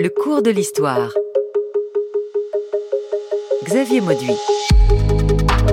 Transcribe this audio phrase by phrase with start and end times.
[0.00, 1.10] Le cours de l'histoire.
[3.64, 4.30] Xavier Mauduit.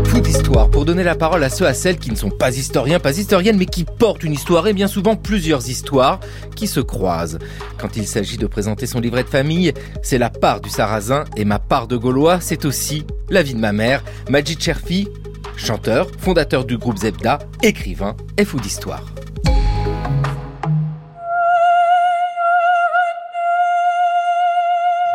[0.05, 2.99] Fou d'histoire pour donner la parole à ceux à celles qui ne sont pas historiens,
[2.99, 6.19] pas historiennes, mais qui portent une histoire et bien souvent plusieurs histoires
[6.55, 7.37] qui se croisent.
[7.77, 11.45] Quand il s'agit de présenter son livret de famille, c'est la part du sarrasin et
[11.45, 15.07] ma part de gaulois, c'est aussi la vie de ma mère, Majid Cherfi,
[15.55, 19.05] chanteur, fondateur du groupe Zebda, écrivain et fou d'histoire.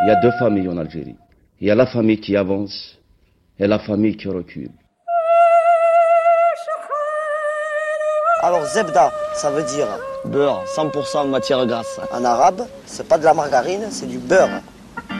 [0.03, 1.15] Il y a deux familles en Algérie.
[1.59, 2.97] Il y a la famille qui avance
[3.59, 4.71] et la famille qui recule.
[8.41, 9.87] Alors Zebda, ça veut dire
[10.25, 11.99] Beurre, 100% matière grasse.
[12.11, 14.61] en arabe, c'est pas de la margarine, c'est du beurre.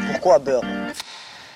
[0.07, 0.63] Pourquoi beurre?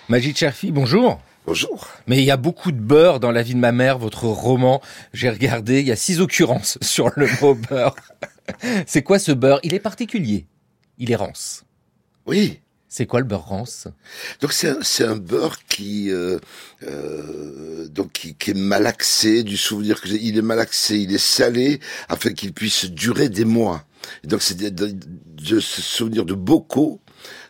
[0.08, 1.20] Majid Cherfi, bonjour.
[1.48, 1.88] Bonjour.
[2.06, 4.82] Mais il y a beaucoup de beurre dans la vie de ma mère, votre roman.
[5.14, 7.96] J'ai regardé, il y a six occurrences sur le mot beurre.
[8.86, 9.60] C'est quoi ce beurre?
[9.64, 10.46] Il est particulier.
[11.00, 11.66] Il est rance.
[12.28, 12.62] Oui.
[12.98, 13.88] C'est quoi le beurre rance?
[14.40, 16.40] Donc c'est un, c'est un beurre qui euh,
[16.84, 20.16] euh, donc qui, qui est malaxé du souvenir que j'ai.
[20.22, 23.84] Il est malaxé, il est salé afin qu'il puisse durer des mois.
[24.24, 27.02] Et donc c'est de, de- de se souvenir de bocaux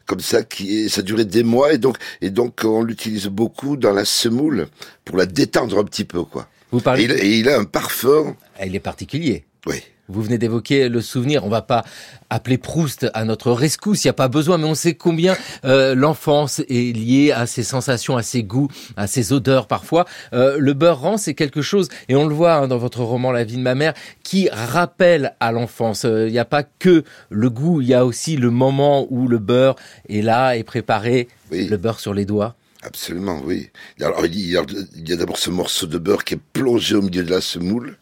[0.08, 3.78] comme ça qui est, ça durait des mois et donc et donc on l'utilise beaucoup
[3.78, 4.68] dans la semoule
[5.04, 6.50] pour la détendre un petit peu quoi.
[6.72, 7.04] Vous Et parlez.
[7.04, 8.36] il, et il a un parfum.
[8.66, 9.46] Il est particulier.
[9.68, 9.84] Oui.
[10.08, 11.46] Vous venez d'évoquer le souvenir.
[11.46, 11.84] On va pas
[12.30, 14.04] appeler Proust à notre rescousse.
[14.04, 17.64] Il n'y a pas besoin, mais on sait combien euh, l'enfance est liée à ses
[17.64, 18.68] sensations, à ses goûts,
[18.98, 20.06] à ses odeurs parfois.
[20.34, 23.32] Euh, le beurre rance, c'est quelque chose, et on le voit hein, dans votre roman
[23.32, 26.06] La vie de ma mère, qui rappelle à l'enfance.
[26.06, 29.28] Euh, Il n'y a pas que le goût, il y a aussi le moment où
[29.28, 29.76] le beurre
[30.08, 31.68] est là, est préparé, Oui.
[31.68, 32.56] le beurre sur les doigts.
[32.84, 33.70] Absolument, oui.
[34.00, 34.62] Alors, il y a,
[34.96, 37.42] il y a d'abord ce morceau de beurre qui est plongé au milieu de la
[37.42, 37.98] semoule.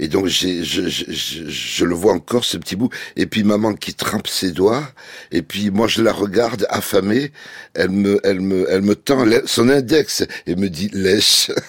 [0.00, 2.88] Et donc, je, je, je, je le vois encore, ce petit bout.
[3.16, 4.90] Et puis, maman qui trempe ses doigts.
[5.30, 7.32] Et puis, moi, je la regarde affamée.
[7.74, 11.50] Elle me, elle me, elle me tend son index et me dit lèche.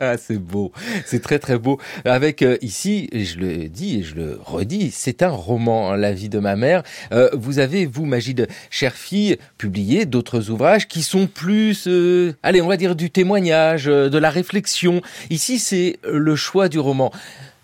[0.00, 0.72] Ah, c'est beau,
[1.04, 1.78] c'est très très beau.
[2.04, 6.12] Avec euh, ici, je le dis et je le redis, c'est un roman, hein, La
[6.12, 6.82] vie de ma mère.
[7.12, 12.68] Euh, vous avez, vous, Magide Cherfi, publié d'autres ouvrages qui sont plus, euh, allez, on
[12.68, 15.02] va dire du témoignage, euh, de la réflexion.
[15.28, 17.12] Ici, c'est le choix du roman.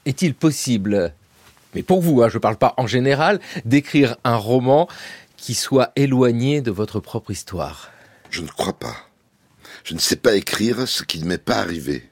[0.07, 1.13] Est-il possible,
[1.75, 4.89] mais pour vous, hein, je ne parle pas en général, d'écrire un roman
[5.37, 7.91] qui soit éloigné de votre propre histoire?
[8.31, 8.97] Je ne crois pas.
[9.85, 12.09] Je ne sais pas écrire ce qui ne m'est pas arrivé.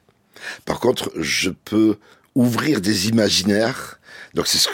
[0.65, 1.99] Par contre, je peux
[2.35, 4.01] ouvrir des imaginaires.
[4.35, 4.69] Donc c'est ce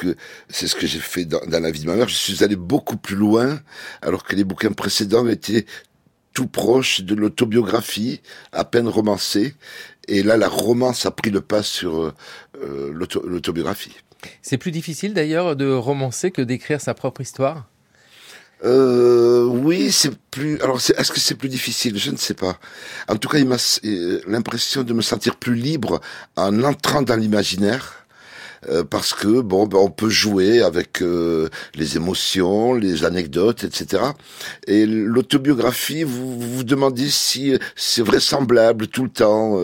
[0.75, 2.09] que j'ai fait dans, dans la vie de ma mère.
[2.09, 3.61] Je suis allé beaucoup plus loin,
[4.01, 5.67] alors que les bouquins précédents étaient
[6.33, 9.55] tout proches de l'autobiographie, à peine romancée.
[10.09, 12.15] Et là, la romance a pris le pas sur
[12.63, 13.97] euh, l'auto- l'autobiographie.
[14.43, 17.67] C'est plus difficile d'ailleurs de romancer que d'écrire sa propre histoire?
[18.65, 20.61] Euh, oui, c'est plus.
[20.61, 21.97] Alors, est-ce que c'est plus difficile?
[21.99, 22.59] Je ne sais pas.
[23.09, 23.57] En tout cas, il m'a
[24.27, 26.01] l'impression de me sentir plus libre
[26.37, 27.97] en entrant dans l'imaginaire.
[28.69, 34.03] euh, parce que bon, ben, on peut jouer avec euh, les émotions, les anecdotes, etc.
[34.67, 39.57] Et l'autobiographie, vous vous vous demandez si c'est vraisemblable tout le temps.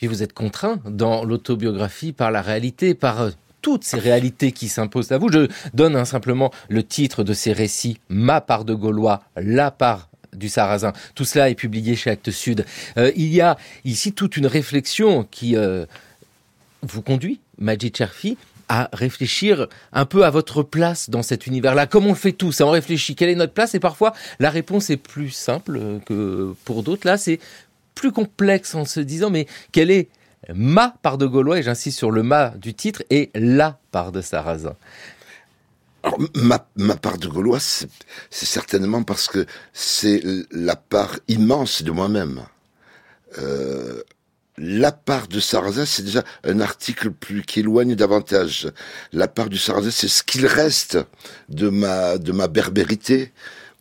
[0.00, 3.30] Puis vous êtes contraint dans l'autobiographie par la réalité, par euh,
[3.60, 5.30] toutes ces réalités qui s'imposent à vous.
[5.30, 10.08] Je donne hein, simplement le titre de ces récits, Ma part de Gaulois, La part
[10.32, 10.94] du Sarrasin.
[11.14, 12.64] Tout cela est publié chez Actes Sud.
[12.96, 15.84] Euh, il y a ici toute une réflexion qui euh,
[16.80, 18.38] vous conduit, Majid Cherfi,
[18.70, 21.86] à réfléchir un peu à votre place dans cet univers-là.
[21.86, 23.74] Comme on le fait tous, hein, on réfléchit quelle est notre place?
[23.74, 27.06] Et parfois la réponse est plus simple que pour d'autres.
[27.06, 27.38] Là, c'est
[27.94, 30.08] plus complexe en se disant mais quelle est
[30.54, 34.20] ma part de Gaulois et j'insiste sur le ma du titre et la part de
[34.20, 34.76] Sarrazin.
[36.02, 37.88] Alors, ma, part de Gaulois, c'est
[38.30, 42.42] c'est certainement parce que c'est la part immense de moi-même.
[43.38, 44.02] Euh,
[44.56, 48.70] la part de Sarrazin, c'est déjà un article plus qui éloigne davantage.
[49.12, 50.98] La part du Sarrazin, c'est ce qu'il reste
[51.50, 53.32] de ma de ma berbérité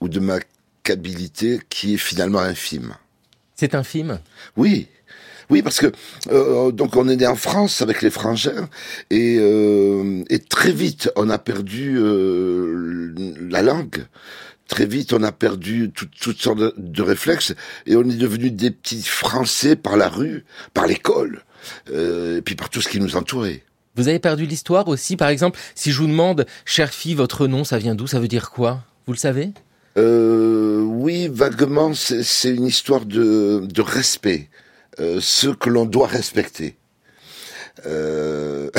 [0.02, 0.40] ou de ma
[0.84, 2.96] cabilité qui est finalement infime.
[3.60, 4.20] C'est un film?
[4.56, 4.88] Oui.
[5.50, 5.92] Oui, parce que
[6.32, 8.70] euh, donc on est né en France avec les frangins
[9.10, 13.14] et, euh, et très vite on a perdu euh,
[13.50, 14.06] la langue.
[14.70, 17.54] Très vite on a perdu tout- toutes sortes de, de réflexes
[17.86, 21.44] et on est devenu des petits Français par la rue, par l'école,
[21.94, 23.64] et puis par tout ce qui nous entourait.
[23.98, 27.66] Vous avez perdu l'histoire aussi, par exemple, si je vous demande, chère fille, votre nom,
[27.66, 28.08] ça vient d'où?
[28.08, 28.84] Ça veut dire quoi?
[29.08, 29.50] Vous le savez?
[29.98, 34.50] Euh, oui, vaguement, c'est une histoire de, de respect.
[35.00, 36.76] Euh, ceux que l'on doit respecter.
[37.86, 38.70] Euh...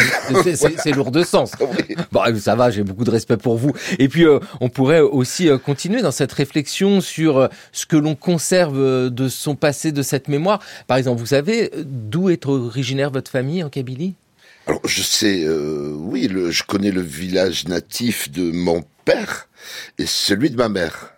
[0.44, 1.52] C'est- lourd de sens.
[1.60, 1.96] oui.
[2.12, 3.72] Bon, ça va, j'ai beaucoup de respect pour vous.
[3.98, 8.14] Et puis, euh, on pourrait aussi euh, continuer dans cette réflexion sur ce que l'on
[8.14, 10.60] conserve de son passé, de cette mémoire.
[10.86, 14.14] Par exemple, vous savez d'où est originaire votre famille en Kabylie?
[14.70, 19.48] Alors je sais, euh, oui, le, je connais le village natif de mon père
[19.98, 21.12] et celui de ma mère.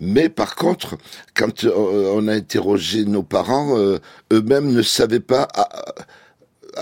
[0.00, 0.98] Mais par contre,
[1.34, 4.00] quand euh, on a interrogé nos parents, euh,
[4.34, 5.66] eux-mêmes ne savaient pas à,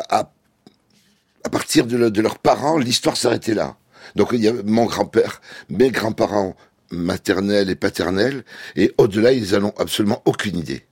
[0.09, 0.33] à,
[1.45, 3.77] à partir de, le- de leurs parents, l'histoire s'arrêtait là.
[4.17, 6.57] Donc il y avait mon grand-père, mes grands-parents
[6.91, 8.43] maternels et paternels,
[8.75, 10.85] et au-delà, ils n'en ont absolument aucune idée.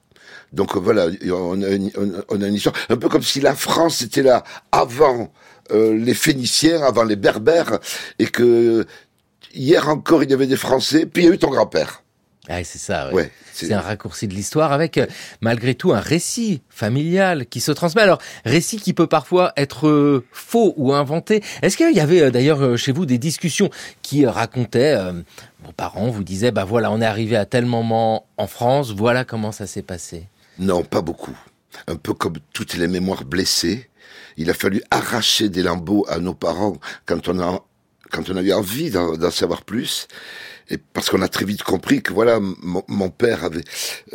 [0.52, 3.54] Donc voilà, on a, une, on- on a une histoire, un peu comme si la
[3.54, 4.42] France était là
[4.72, 5.32] avant
[5.70, 7.78] euh, les Phéniciens, avant les Berbères,
[8.18, 8.84] et que
[9.54, 12.02] hier encore il y avait des Français, puis il y a eu ton grand-père.
[12.48, 13.14] Ah, c'est ça, ouais.
[13.14, 15.06] Ouais, C'est un raccourci de l'histoire avec, euh,
[15.40, 18.02] malgré tout, un récit familial qui se transmet.
[18.02, 21.44] Alors, récit qui peut parfois être euh, faux ou inventé.
[21.62, 23.70] Est-ce qu'il y avait d'ailleurs chez vous des discussions
[24.02, 25.12] qui racontaient, euh,
[25.64, 29.24] vos parents vous disaient, bah voilà, on est arrivé à tel moment en France, voilà
[29.24, 30.24] comment ça s'est passé?
[30.60, 31.36] Non, pas beaucoup.
[31.86, 33.88] Un peu comme toutes les mémoires blessées,
[34.36, 36.76] il a fallu arracher des lambeaux à nos parents
[37.06, 40.06] quand on a eu envie d'en savoir plus.
[40.70, 43.64] Et parce qu'on a très vite compris que voilà, mon, père avait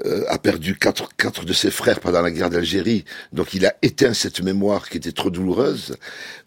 [0.05, 3.03] euh, a perdu quatre quatre de ses frères pendant la guerre d'Algérie,
[3.33, 5.97] donc il a éteint cette mémoire qui était trop douloureuse.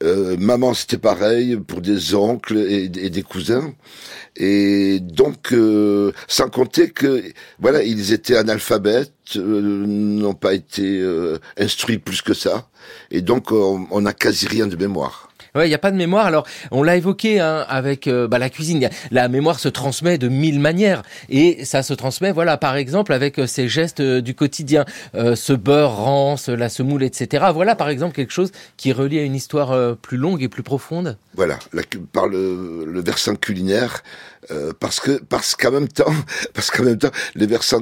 [0.02, 3.74] Euh, maman, c'était pareil pour des oncles et, des cousins.
[4.36, 7.22] Et donc, euh, sans compter que,
[7.58, 11.04] voilà, ils étaient analphabètes, n'ont pas été
[11.58, 12.70] instruits plus que ça,
[13.10, 15.27] et donc on on n'a quasi rien de mémoire.
[15.54, 16.26] Ouais, il n'y a pas de mémoire.
[16.26, 18.88] Alors, on l'a évoqué hein, avec euh, bah, la cuisine.
[19.10, 21.02] La mémoire se transmet de mille manières.
[21.28, 24.84] Et ça se transmet, voilà, par exemple, avec euh, ces gestes euh, du quotidien.
[25.14, 27.46] Euh, ce beurre rance, la semoule, etc.
[27.52, 30.62] Voilà, par exemple, quelque chose qui est relié à une histoire plus longue et plus
[30.62, 31.16] profonde.
[31.34, 31.58] Voilà,
[32.12, 34.02] par le, le versant culinaire,
[34.80, 36.12] parce que parce qu'en même temps,
[36.54, 37.80] parce qu'en même temps, le versant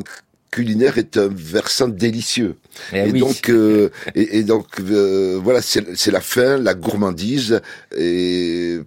[0.57, 2.57] culinaire est un versant délicieux.
[2.95, 3.21] Eh et oui.
[3.21, 7.61] donc, euh, et, et donc, euh, voilà, c'est c'est la faim, la gourmandise,
[7.95, 8.79] et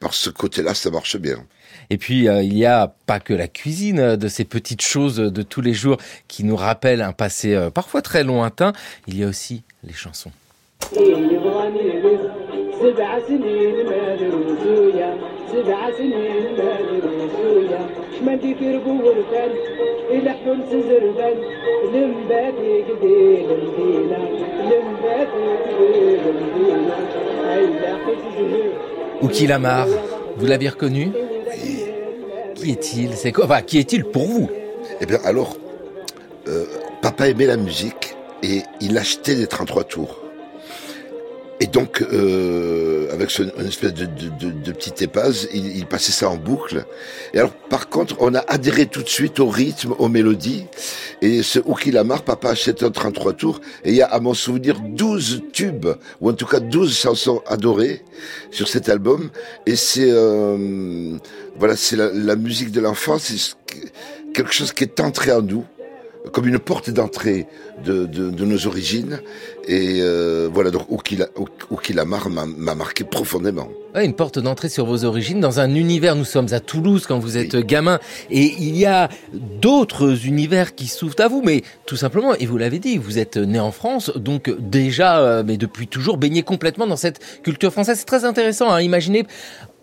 [0.00, 1.38] par ce côté-là, ça marche bien.
[1.90, 5.16] Et puis, euh, il y a pas que la cuisine, euh, de ces petites choses
[5.16, 8.72] de tous les jours qui nous rappellent un passé euh, parfois très lointain.
[9.06, 10.32] Il y a aussi les chansons.
[15.45, 17.89] يبغاني بس سبع سنين ما دروسويا سبع سنين ما دروسويا
[18.19, 19.51] شمندي تربو ورفان
[20.11, 21.37] يلحون سزرفان
[21.93, 24.17] لمباتي قديل المدينة
[24.63, 26.95] لمباتي قديل المدينة
[27.45, 28.71] هيا حس زهير
[29.21, 29.87] Ouki Lamar,
[30.37, 31.11] vous l'avez reconnu
[32.55, 34.49] Qui est-il C'est quoi Enfin, qui est-il pour vous
[34.99, 35.55] Eh bien, alors,
[36.47, 36.65] euh,
[37.03, 40.19] papa aimait la musique et il achetait des 33 tours.
[41.58, 45.86] Et donc, euh, avec ce, une espèce de, de, de, de petite épase, il, il
[45.86, 46.84] passait ça en boucle.
[47.32, 50.66] Et alors, par contre, on a adhéré tout de suite au rythme, aux mélodies.
[51.22, 53.60] Et ce Ouki Lamar, papa achète un 33 tours.
[53.84, 55.86] Et il y a, à mon souvenir, 12 tubes,
[56.20, 58.04] ou en tout cas 12 chansons adorées
[58.50, 59.30] sur cet album.
[59.64, 61.16] Et c'est, euh,
[61.58, 63.22] voilà, c'est la, la musique de l'enfance.
[63.24, 63.86] C'est ce que-
[64.34, 65.64] quelque chose qui est entré en nous
[66.32, 67.46] comme une porte d'entrée
[67.84, 69.20] de, de, de nos origines.
[69.68, 70.86] Et euh, voilà, donc
[71.70, 73.68] Oukilamar m'a m'a marqué profondément.
[73.94, 76.14] Ouais, Une porte d'entrée sur vos origines dans un univers.
[76.16, 77.64] Nous sommes à Toulouse quand vous êtes Oui.
[77.64, 77.98] gamin.
[78.30, 81.42] Et il y a d'autres univers qui s'ouvrent à vous.
[81.42, 84.12] Mais tout simplement, et vous l'avez dit, vous êtes né en France.
[84.16, 87.98] Donc déjà, euh, mais depuis toujours, baigné complètement dans cette culture française.
[87.98, 89.26] C'est très intéressant à imaginer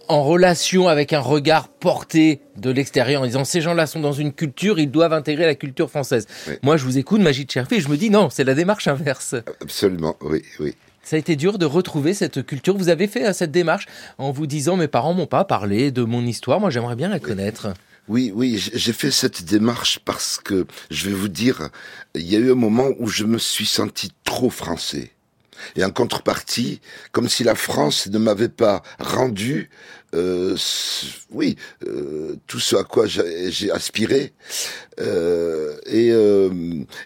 [0.07, 4.33] en relation avec un regard porté de l'extérieur en disant ces gens-là sont dans une
[4.33, 6.27] culture, ils doivent intégrer la culture française.
[6.47, 6.55] Oui.
[6.63, 9.35] Moi, je vous écoute, Magie de Cherfi, je me dis non, c'est la démarche inverse.
[9.61, 10.75] Absolument, oui, oui.
[11.03, 12.77] Ça a été dur de retrouver cette culture.
[12.77, 16.03] Vous avez fait euh, cette démarche en vous disant mes parents m'ont pas parlé de
[16.03, 16.61] mon histoire.
[16.61, 17.73] Moi, j'aimerais bien la connaître.
[18.07, 21.69] Oui, oui, j'ai fait cette démarche parce que, je vais vous dire,
[22.15, 25.11] il y a eu un moment où je me suis senti trop français.
[25.75, 29.69] Et en contrepartie, comme si la France ne m'avait pas rendu,
[30.13, 30.55] euh,
[31.31, 31.55] oui,
[31.87, 34.33] euh, tout ce à quoi j'ai aspiré.
[34.99, 36.49] Euh, et, euh,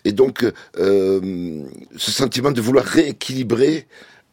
[0.03, 0.45] et donc,
[0.77, 1.63] euh,
[1.95, 3.87] ce sentiment de vouloir rééquilibrer,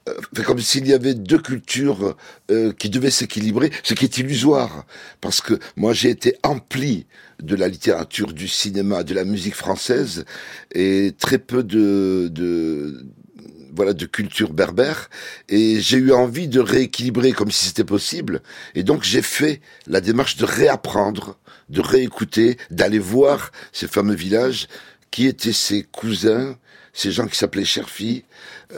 [0.09, 0.15] euh,
[0.45, 2.17] comme s'il y avait deux cultures
[2.51, 4.85] euh, qui devaient s'équilibrer, ce qui est illusoire,
[5.21, 7.07] parce que moi j'ai été empli
[7.43, 10.25] de la littérature, du cinéma, de la musique française,
[10.75, 13.07] et très peu de, de
[13.75, 15.11] voilà de culture berbère
[15.49, 18.41] et j'ai eu envie de rééquilibrer comme si c'était possible
[18.75, 21.37] et donc j'ai fait la démarche de réapprendre
[21.69, 24.69] de réécouter d'aller voir ces fameux villages
[25.11, 26.57] qui étaient ses cousins,
[26.93, 28.25] ces gens qui s'appelaient Cherfi.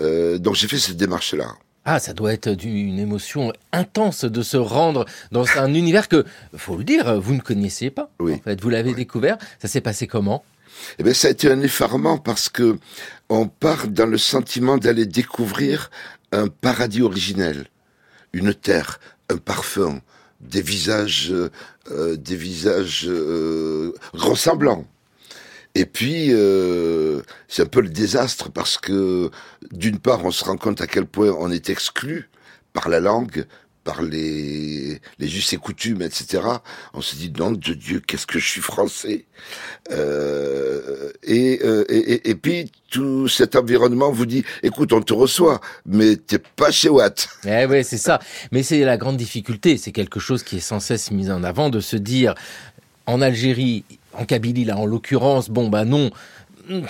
[0.00, 1.48] Euh, donc j'ai fait cette démarche-là.
[1.84, 6.24] Ah, ça doit être une émotion intense de se rendre dans un univers que,
[6.56, 8.10] faut le dire, vous ne connaissiez pas.
[8.18, 8.34] Oui.
[8.34, 9.38] En fait, vous l'avez découvert.
[9.60, 10.44] Ça s'est passé comment?
[10.98, 12.78] Eh bien, ça a été un effarement parce que
[13.28, 15.90] on part dans le sentiment d'aller découvrir
[16.32, 17.66] un paradis originel,
[18.32, 20.00] une terre, un parfum,
[20.40, 21.50] des visages, euh,
[21.90, 24.86] euh, des visages euh, ressemblants.
[25.74, 29.30] Et puis, euh, c'est un peu le désastre parce que,
[29.72, 32.30] d'une part, on se rend compte à quel point on est exclu
[32.72, 33.44] par la langue,
[33.86, 36.42] par les, les us et coutumes, etc.
[36.92, 39.26] On se dit, non, de Dieu, qu'est-ce que je suis français?
[39.92, 45.60] Euh, et, euh, et, et, puis, tout cet environnement vous dit, écoute, on te reçoit,
[45.86, 47.28] mais t'es pas chez Watt.
[47.46, 48.18] Eh ouais, c'est ça.
[48.50, 49.76] Mais c'est la grande difficulté.
[49.76, 52.34] C'est quelque chose qui est sans cesse mis en avant de se dire,
[53.06, 56.10] en Algérie, en Kabylie, là, en l'occurrence, bon, bah non,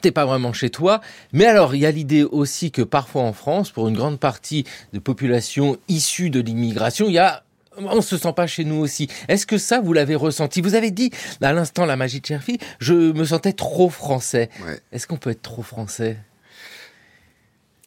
[0.02, 1.00] t'es pas vraiment chez toi.
[1.32, 4.64] Mais alors, il y a l'idée aussi que parfois en France, pour une grande partie
[4.92, 7.42] de population issue de l'immigration, il y a
[7.78, 9.08] on se sent pas chez nous aussi.
[9.28, 10.60] Est-ce que ça, vous l'avez ressenti?
[10.62, 11.10] Vous avez dit
[11.42, 14.48] à l'instant la magie de Cherfi, je me sentais trop français.
[14.64, 14.80] Ouais.
[14.92, 16.16] Est-ce qu'on peut être trop français?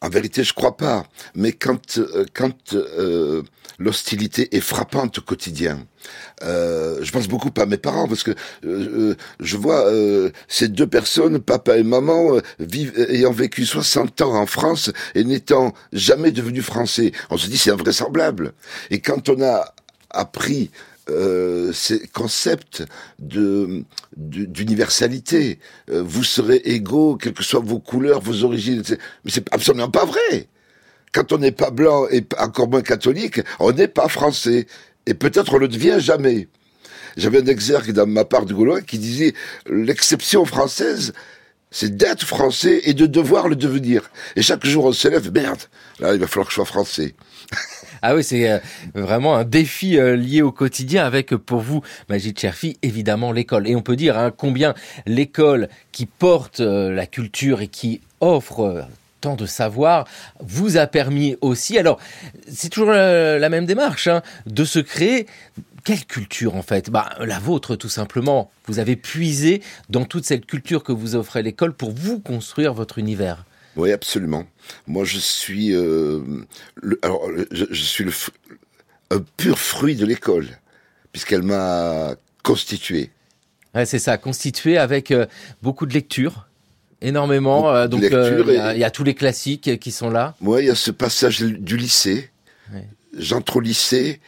[0.02, 1.04] En vérité, je crois pas.
[1.34, 3.42] Mais quand euh, quand euh,
[3.78, 5.86] l'hostilité est frappante au quotidien,
[6.42, 9.90] euh, je pense beaucoup à mes parents parce que euh, euh, je vois
[10.48, 15.74] ces deux personnes, papa et maman, vivent, ayant vécu 60 ans en France et n'étant
[15.92, 17.12] jamais devenus français.
[17.30, 18.52] On se dit c'est invraisemblable.
[18.90, 19.74] Et quand on a
[20.10, 20.70] appris
[21.10, 22.84] euh, ces concepts
[23.18, 23.84] de
[24.16, 25.58] d'universalité.
[25.90, 28.82] Euh, vous serez égaux, quelles que soient vos couleurs, vos origines.
[29.24, 30.48] Mais c'est absolument pas vrai.
[31.12, 34.66] Quand on n'est pas blanc et encore moins catholique, on n'est pas français.
[35.06, 36.48] Et peut-être on le devient jamais.
[37.16, 39.34] J'avais un exergue dans ma part de Gaulois qui disait
[39.68, 41.12] l'exception française,
[41.70, 44.10] c'est d'être français et de devoir le devenir.
[44.36, 45.62] Et chaque jour on s'élève, merde,
[45.98, 47.14] là il va falloir que je sois français.
[48.02, 48.58] Ah oui, c'est euh,
[48.94, 53.68] vraiment un défi euh, lié au quotidien avec euh, pour vous, Magid Cherfi, évidemment l'école.
[53.68, 54.74] Et on peut dire hein, combien
[55.06, 58.86] l'école qui porte la culture et qui offre
[59.20, 60.06] tant de savoir
[60.40, 61.78] vous a permis aussi.
[61.78, 61.98] Alors,
[62.50, 65.26] c'est toujours la même démarche, hein, de se créer.
[65.84, 66.90] Quelle culture en fait?
[66.90, 68.50] Bah la vôtre tout simplement.
[68.66, 72.98] Vous avez puisé dans toute cette culture que vous offrait l'école pour vous construire votre
[72.98, 73.44] univers.
[73.80, 74.44] Oui, absolument.
[74.86, 76.20] Moi, je suis, euh,
[76.76, 78.12] le, alors, je, je suis le,
[79.10, 80.48] un pur fruit de l'école,
[81.12, 83.10] puisqu'elle m'a constitué.
[83.74, 85.26] Ouais, c'est ça, constitué avec euh,
[85.62, 86.48] beaucoup de lectures,
[87.00, 87.62] énormément.
[87.62, 89.90] Beaucoup euh, donc euh, il y, a- et- il y a tous les classiques qui
[89.92, 90.34] sont là.
[90.40, 92.30] Moi, il y a ce passage du lycée.
[92.72, 92.86] Ouais.
[93.16, 94.20] J'entre au lycée.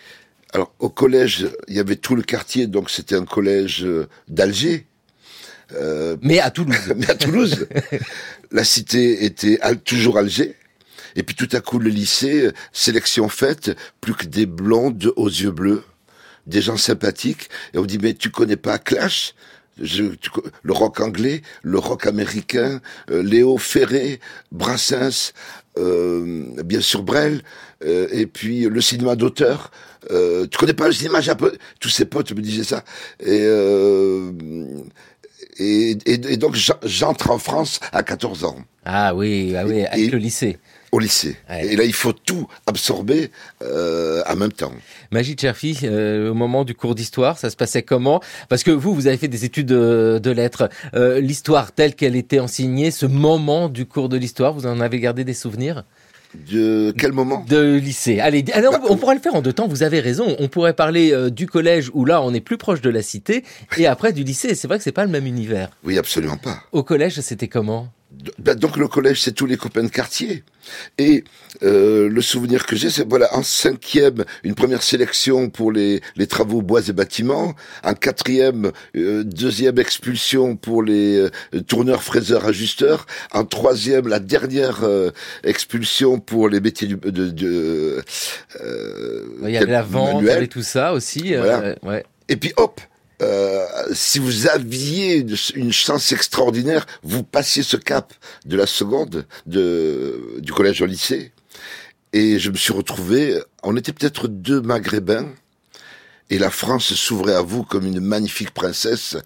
[0.55, 4.87] Alors, au collège, il y avait tout le quartier, donc c'était un collège euh, d'Alger.
[5.75, 6.77] Euh, Mais à Toulouse.
[6.97, 7.67] mais à Toulouse,
[8.51, 10.55] la cité était toujours Alger.
[11.17, 15.29] Et puis tout à coup, le lycée, euh, sélection faite, plus que des blondes aux
[15.29, 15.83] yeux bleus,
[16.47, 17.49] des gens sympathiques.
[17.75, 19.35] Et on dit, mais tu connais pas Clash?
[19.81, 24.21] Je- tu co- Le rock anglais, le rock américain, euh, Léo Ferré,
[24.53, 25.33] Brassens,
[25.79, 27.43] euh, bien sûr Brel,
[27.85, 29.71] euh, et puis le cinéma d'auteur.
[30.11, 31.57] Euh, tu connais pas le cinéma japonais?
[31.81, 32.85] Tous ces potes me disaient ça.
[33.25, 33.47] Et...
[35.63, 39.65] Euh, et, et, et donc j'en- j'entre en France à 14 ans, Ah oui, ah
[39.67, 40.59] oui, avec Et- le lycée.
[40.91, 41.37] au lycée.
[41.49, 41.67] Ouais.
[41.69, 43.31] Et là, il faut tout absorber
[43.63, 44.73] euh, en même temps.
[45.11, 48.21] Magie Cherfi, euh, au moment du cours d'histoire, ça se passait comment?
[48.49, 50.69] Parce que vous, vous avez fait des études de, de lettres.
[50.95, 54.99] Euh, l'histoire telle qu'elle était enseignée, ce moment du cours de l'histoire, vous en avez
[55.01, 55.85] gardé des souvenirs?
[56.35, 58.21] De quel moment De lycée.
[58.21, 60.35] Allez, allez, on, on pourra le faire en deux temps, vous avez raison.
[60.39, 63.45] On pourrait parler euh, du collège où là, on est plus proche de la cité,
[63.77, 64.55] et après du lycée.
[64.55, 65.71] C'est vrai que c'est pas le même univers.
[65.85, 66.63] Oui, absolument pas.
[66.73, 67.89] Au collège, c'était comment?
[68.39, 70.45] Ben, donc le collège, c'est tous les copains de quartier.
[70.97, 71.25] Et
[71.65, 76.27] euh, le souvenir que j'ai, c'est voilà, en cinquième, une première sélection pour les, les
[76.29, 77.55] travaux bois et bâtiments.
[77.83, 83.07] En quatrième, euh, deuxième expulsion pour les euh, tourneurs, fraiseurs, ajusteurs.
[83.33, 85.11] En troisième, la dernière euh,
[85.43, 88.03] expulsion pour les métiers du, de, de,
[88.61, 91.35] euh, Il y avait la vente, il y avait tout ça aussi.
[91.35, 91.75] euh, Voilà.
[91.83, 92.05] ouais.
[92.29, 92.81] Et puis hop,
[93.23, 95.25] euh, si vous aviez
[95.55, 98.13] une, chance extraordinaire, vous passiez ce cap
[98.45, 101.33] de la seconde de, du collège au lycée.
[102.13, 105.29] Et je me suis retrouvé, on était peut-être deux maghrébins,
[106.31, 109.17] et la France s'ouvrait à vous comme une magnifique princesse,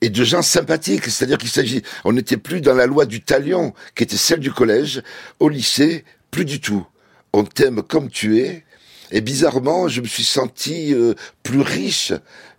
[0.00, 3.74] et de gens sympathiques, c'est-à-dire qu'il s'agit, on n'était plus dans la loi du talion,
[3.94, 5.02] qui était celle du collège,
[5.40, 6.86] au lycée, plus du tout.
[7.32, 8.64] On t'aime comme tu es,
[9.12, 12.12] et bizarrement, je me suis senti euh, plus riche,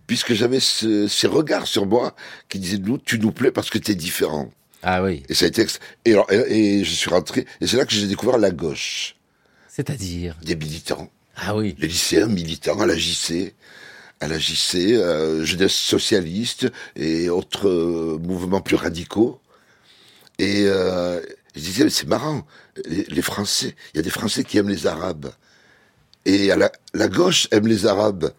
[0.07, 2.15] puisque j'avais ce- ces regards sur moi
[2.49, 4.49] qui disaient, nous, tu nous plais parce que tu es différent.
[4.83, 5.23] Ah oui.
[5.29, 5.65] Et ça a été
[6.05, 9.15] et, alors, et, et je suis rentré et c'est là que j'ai découvert la gauche,
[9.69, 10.35] C'est-à-dire?
[10.43, 11.75] Des militants, Ah oui.
[11.79, 13.53] les lycéens militants à la JC,
[14.19, 19.39] à la JC, euh, jeunesse socialiste et autres euh, mouvements plus radicaux.
[20.39, 21.19] Et euh,
[21.55, 22.45] je disais mais c'est marrant,
[22.85, 25.31] les, les Français, il y a des Français qui aiment les Arabes
[26.25, 28.31] et à la, la gauche aime les Arabes.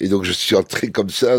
[0.00, 1.36] Et donc je suis entré comme ça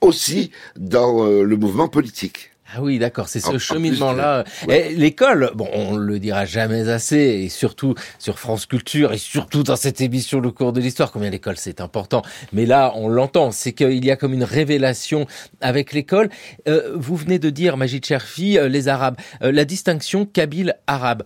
[0.00, 2.50] aussi dans euh, le mouvement politique.
[2.74, 4.42] Ah oui, d'accord, c'est ce en cheminement-là.
[4.66, 4.92] ouais.
[4.92, 9.76] L'école, bon, on le dira jamais assez, et surtout sur France Culture, et surtout dans
[9.76, 12.22] cette émission Le cours de l'histoire, combien l'école c'est important.
[12.52, 15.28] Mais là, on l'entend, c'est qu'il y a comme une révélation
[15.60, 16.28] avec l'école.
[16.66, 21.22] Euh, vous venez de dire, Magid Cherfi, euh, les Arabes, Euh, la distinction kabyle-arabe.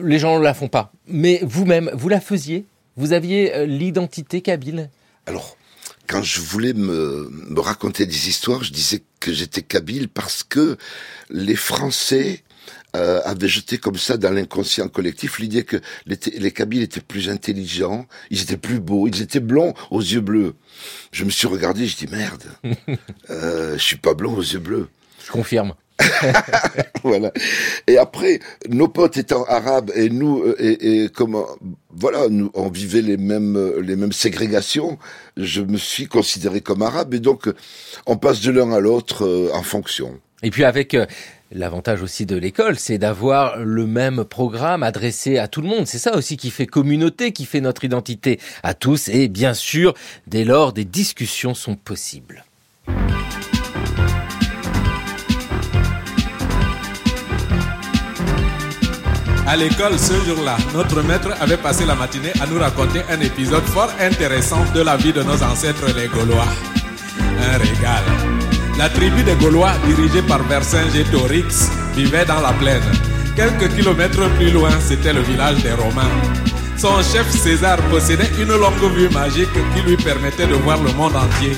[0.00, 2.64] Les gens ne la font pas, mais vous-même, vous la faisiez?
[2.96, 4.90] Vous aviez l'identité kabyle
[5.26, 5.56] Alors,
[6.10, 10.76] quand je voulais me, me raconter des histoires, je disais que j'étais kabyle parce que
[11.30, 12.42] les Français
[12.96, 15.76] euh, avaient jeté comme ça dans l'inconscient collectif l'idée que
[16.06, 20.20] les, les Kabyles étaient plus intelligents, ils étaient plus beaux, ils étaient blonds aux yeux
[20.20, 20.56] bleus.
[21.12, 22.42] Je me suis regardé, je dis merde,
[23.30, 24.88] euh, je suis pas blond aux yeux bleus.
[25.24, 25.74] Je confirme.
[27.02, 27.32] voilà.
[27.86, 31.46] Et après, nos potes étant arabes et nous, euh, et, comment,
[31.90, 34.98] voilà, nous, on vivait les mêmes, euh, les mêmes ségrégations.
[35.36, 37.48] Je me suis considéré comme arabe et donc,
[38.06, 40.20] on passe de l'un à l'autre euh, en fonction.
[40.42, 41.06] Et puis avec euh,
[41.52, 45.86] l'avantage aussi de l'école, c'est d'avoir le même programme adressé à tout le monde.
[45.86, 49.08] C'est ça aussi qui fait communauté, qui fait notre identité à tous.
[49.08, 49.94] Et bien sûr,
[50.26, 52.44] dès lors, des discussions sont possibles.
[59.50, 63.64] À l'école, ce jour-là, notre maître avait passé la matinée à nous raconter un épisode
[63.64, 66.46] fort intéressant de la vie de nos ancêtres les Gaulois.
[67.18, 68.04] Un régal.
[68.78, 72.92] La tribu des Gaulois, dirigée par Vercingétorix, vivait dans la plaine.
[73.34, 76.14] Quelques kilomètres plus loin, c'était le village des Romains.
[76.76, 81.16] Son chef César possédait une longue vue magique qui lui permettait de voir le monde
[81.16, 81.56] entier.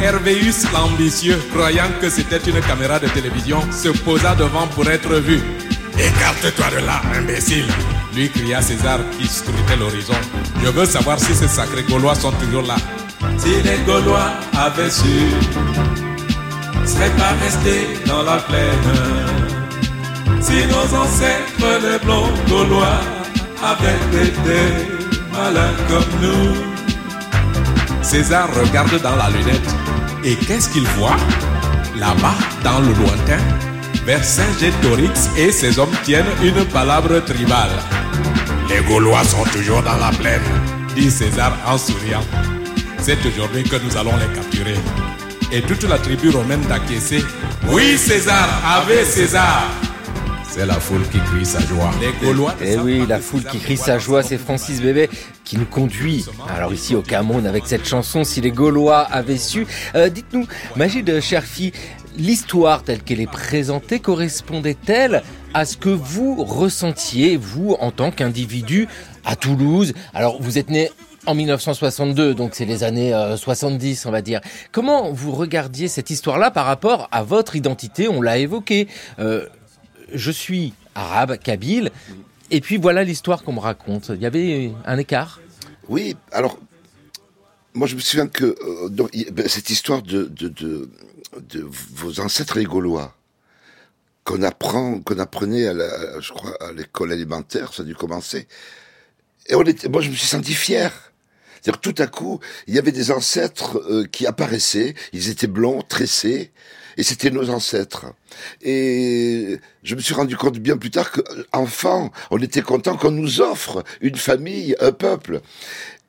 [0.00, 5.42] Hervéus l'ambitieux, croyant que c'était une caméra de télévision, se posa devant pour être vu.
[5.98, 7.66] Écarte-toi de là, imbécile
[8.18, 10.14] lui cria César qui scrutait l'horizon.
[10.62, 12.76] Je veux savoir si ces sacrés Gaulois sont toujours là.
[13.36, 15.30] Si les Gaulois avaient su,
[16.84, 18.88] seraient pas restés dans la plaine.
[20.40, 23.00] Si nos ancêtres, les blonds Gaulois,
[23.62, 24.60] avaient été
[25.32, 28.02] malins comme nous.
[28.02, 29.70] César regarde dans la lunette.
[30.24, 31.16] Et qu'est-ce qu'il voit?
[31.96, 32.34] Là-bas,
[32.64, 33.42] dans le lointain,
[34.08, 37.68] Vercingétorix et ses hommes tiennent une palabre tribale.
[38.70, 40.40] Les Gaulois sont toujours dans la plaine,
[40.96, 42.22] dit César en souriant.
[42.98, 44.78] C'est aujourd'hui que nous allons les capturer.
[45.52, 47.22] Et toute la tribu romaine d'acquiescer.
[47.68, 49.64] Oui, César, avec César.
[50.48, 51.90] C'est la foule qui crie sa joie.
[52.00, 52.54] Les Gaulois.
[52.58, 54.38] savent oui, la foule qui crie sa joie, c'est.
[54.38, 55.10] Francis Bébé
[55.44, 56.24] qui nous conduit.
[56.56, 59.66] Alors ici au Cameroun avec cette chanson, si les Gaulois avaient su.
[59.94, 61.72] Euh, Dites-nous, Magid Cherfi,
[62.18, 65.22] l'histoire telle qu'elle est présentée correspondait-elle
[65.54, 68.88] à ce que vous ressentiez, vous, en tant qu'individu,
[69.24, 69.94] à Toulouse?
[70.12, 70.90] Alors vous êtes né
[71.26, 74.40] en 1962, donc c'est les années euh, 70, on va dire.
[74.72, 78.08] Comment vous regardiez cette histoire-là par rapport à votre identité?
[78.08, 78.88] On l'a évoqué.
[79.18, 79.46] Euh,
[80.12, 81.90] je suis arabe, kabyle,
[82.50, 84.10] et puis voilà l'histoire qu'on me raconte.
[84.14, 85.40] Il y avait un écart?
[85.88, 86.58] Oui, alors,
[87.78, 90.28] moi je me souviens que euh, ben, cette histoire de,
[91.94, 93.14] vos ancêtres les Gaulois,
[94.24, 98.46] qu'on apprenait à l'école élémentaire, ça a dû commencer.
[99.48, 100.92] Et moi je me suis senti fier.
[101.62, 105.82] C'est-à-dire tout à coup, il y avait des ancêtres euh, qui apparaissaient, ils étaient blonds,
[105.82, 106.52] tressés,
[106.98, 108.06] et c'était nos ancêtres.
[108.60, 113.40] Et je me suis rendu compte bien plus tard qu'enfant, on était content qu'on nous
[113.40, 115.40] offre une famille, un peuple.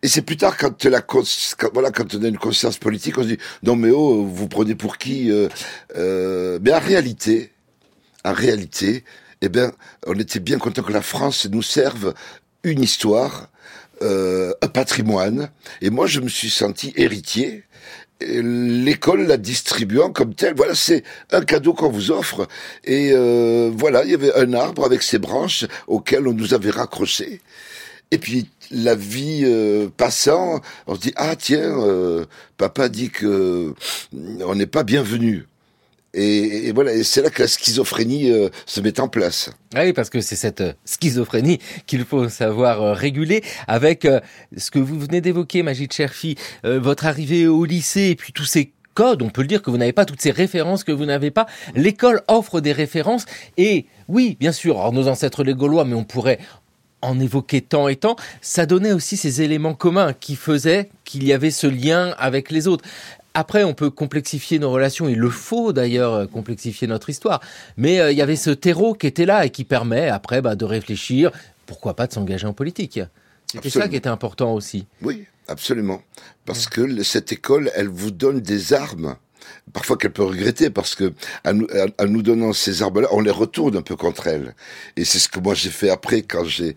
[0.02, 1.24] Et c'est plus tard quand la quand,
[1.74, 4.76] voilà quand on a une conscience politique, on se dit non mais oh vous prenez
[4.76, 5.50] pour qui euh,
[5.98, 7.52] euh, Mais en réalité,
[8.24, 9.04] en réalité,
[9.42, 9.72] eh ben
[10.08, 12.14] on était bien content que la France nous serve
[12.64, 13.50] une histoire,
[14.02, 15.50] euh, un patrimoine.
[15.82, 17.64] Et moi je me suis senti héritier.
[18.22, 22.48] L'école la distribuant comme tel, voilà, c'est un cadeau qu'on vous offre.
[22.84, 26.70] Et euh, voilà, il y avait un arbre avec ses branches auxquelles on nous avait
[26.70, 27.42] raccrochés.
[28.12, 32.26] Et puis la vie euh, passant, on se dit ah tiens, euh,
[32.58, 33.74] papa dit que
[34.14, 35.46] mm, on n'est pas bienvenu.
[36.16, 39.52] Et, et voilà, c'est là que la schizophrénie euh, se met en place.
[39.76, 44.20] Ah Oui, parce que c'est cette euh, schizophrénie qu'il faut savoir euh, réguler avec euh,
[44.58, 48.46] ce que vous venez d'évoquer, Magid Cherfi, euh, votre arrivée au lycée et puis tous
[48.46, 51.06] ces codes, on peut le dire que vous n'avez pas toutes ces références que vous
[51.06, 51.46] n'avez pas.
[51.76, 53.26] L'école offre des références
[53.58, 56.40] et oui, bien sûr, alors nos ancêtres les Gaulois, mais on pourrait
[57.02, 61.34] en évoquer tant et tant, ça donnait aussi ces éléments communs qui faisaient qu'il y
[61.34, 62.84] avait ce lien avec les autres.
[63.34, 67.42] Après, on peut complexifier nos relations, il le faut d'ailleurs euh, complexifier notre histoire,
[67.78, 70.56] mais euh, il y avait ce terreau qui était là et qui permet après bah,
[70.56, 71.32] de réfléchir,
[71.66, 73.00] pourquoi pas de s'engager en politique.
[73.52, 74.86] C'était ça qui était important aussi.
[75.02, 76.02] Oui, absolument.
[76.46, 79.16] Parce que cette école, elle vous donne des armes.
[79.74, 81.14] Parfois qu'elle peut regretter parce que
[81.46, 81.68] en nous,
[82.08, 84.56] nous donnant ces armes-là, on les retourne un peu contre elle.
[84.98, 86.76] Et c'est ce que moi j'ai fait après quand j'ai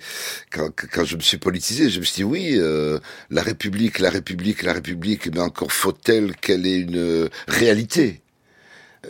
[0.51, 1.91] quand, quand je me suis politisé.
[1.91, 2.99] Je me suis dit oui, euh,
[3.31, 8.23] la République, la République, la République, mais encore faut-elle qu'elle ait une euh, réalité.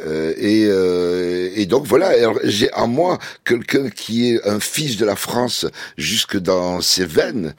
[0.07, 2.13] Euh, et, euh, et donc voilà,
[2.45, 5.67] j'ai en moi quelqu'un qui est un fils de la France
[5.99, 7.55] jusque dans ses veines,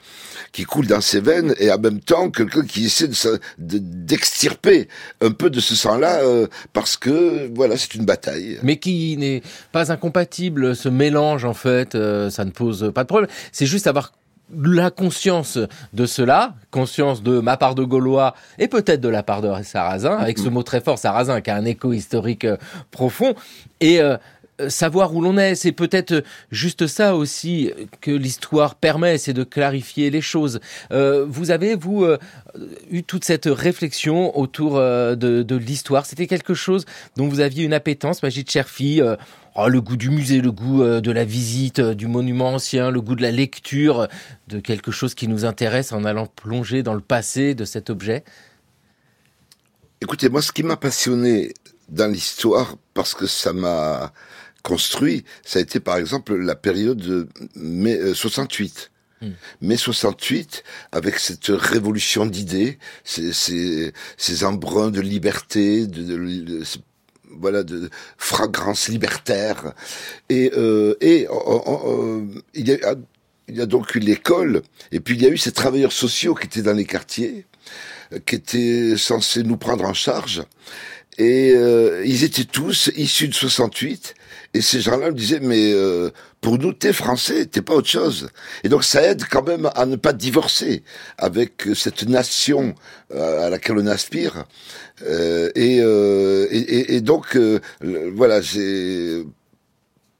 [0.50, 3.78] qui coule dans ses veines, et en même temps quelqu'un qui essaie de se- de-
[3.78, 4.88] d'extirper
[5.20, 8.58] un peu de ce sang-là, euh, parce que voilà, c'est une bataille.
[8.64, 10.74] mais qui n'est pas incompatible.
[10.74, 13.30] Ce mélange, en fait, euh, ça ne pose pas de problème.
[13.52, 14.12] C'est juste avoir
[14.52, 15.58] la conscience
[15.92, 20.16] de cela, conscience de ma part de Gaulois et peut-être de la part de Sarrazin,
[20.16, 22.56] avec ce mot très fort, Sarrazin, qui a un écho historique euh,
[22.90, 23.34] profond,
[23.80, 24.16] et euh,
[24.68, 30.10] savoir où l'on est, c'est peut-être juste ça aussi que l'histoire permet, c'est de clarifier
[30.10, 30.60] les choses.
[30.92, 32.18] Euh, vous avez, vous, euh,
[32.90, 36.06] eu toute cette réflexion autour euh, de, de l'histoire.
[36.06, 36.84] C'était quelque chose
[37.16, 39.16] dont vous aviez une appétence, Magid Cherfi, euh,
[39.56, 42.90] oh, le goût du musée, le goût euh, de la visite, euh, du monument ancien,
[42.90, 44.06] le goût de la lecture, euh,
[44.48, 48.24] de quelque chose qui nous intéresse en allant plonger dans le passé de cet objet.
[50.00, 51.54] Écoutez, moi, ce qui m'a passionné
[51.88, 54.12] dans l'histoire, parce que ça m'a
[54.64, 58.90] construit, ça a été par exemple la période de mai euh, 68.
[59.22, 59.28] Mm.
[59.60, 66.64] Mai 68, avec cette révolution d'idées, ces, ces, ces embruns de liberté, de, de- de-
[66.64, 66.78] ce-
[67.30, 69.72] voilà, de fragrance libertaire.
[70.28, 72.24] Et, euh, et euh, euh,
[72.54, 72.94] il, y a,
[73.48, 76.34] il y a donc eu l'école, et puis il y a eu ces travailleurs sociaux
[76.34, 77.46] qui étaient dans les quartiers,
[78.12, 80.42] euh, qui étaient censés nous prendre en charge.
[81.18, 84.14] Et euh, ils étaient tous issus de 68.
[84.54, 88.28] Et ces gens-là me disaient, mais euh, pour nous, t'es français, t'es pas autre chose.
[88.62, 90.84] Et donc ça aide quand même à ne pas divorcer
[91.18, 92.74] avec cette nation
[93.12, 94.44] euh, à laquelle on aspire.
[95.02, 97.60] Euh, et, euh, donc, euh,
[98.14, 99.24] voilà, j'ai...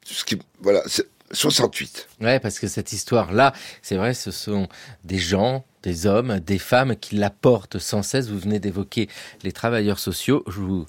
[0.05, 2.09] Ce qui, voilà, c'est 68.
[2.21, 4.69] Ouais, parce que cette histoire-là, c'est vrai, ce sont
[5.05, 8.29] des gens, des hommes, des femmes qui la portent sans cesse.
[8.29, 9.09] Vous venez d'évoquer
[9.43, 10.45] les travailleurs sociaux.
[10.47, 10.87] Je vous,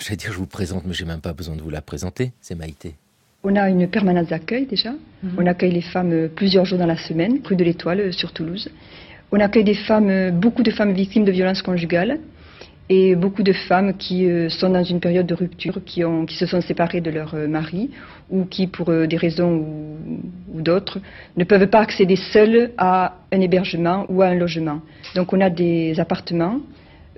[0.00, 2.32] j'allais dire, je vous présente, mais j'ai même pas besoin de vous la présenter.
[2.40, 2.94] C'est Maïté.
[3.46, 4.94] On a une permanence d'accueil déjà.
[5.36, 8.32] On accueille les femmes euh, plusieurs jours dans la semaine, rue de l'Étoile euh, sur
[8.32, 8.70] Toulouse.
[9.32, 12.20] On accueille des femmes, euh, beaucoup de femmes victimes de violences conjugales
[12.88, 16.44] et beaucoup de femmes qui sont dans une période de rupture, qui, ont, qui se
[16.44, 17.90] sont séparées de leur mari
[18.28, 19.96] ou qui, pour des raisons ou,
[20.52, 20.98] ou d'autres,
[21.38, 24.82] ne peuvent pas accéder seules à un hébergement ou à un logement.
[25.14, 26.60] Donc on a des appartements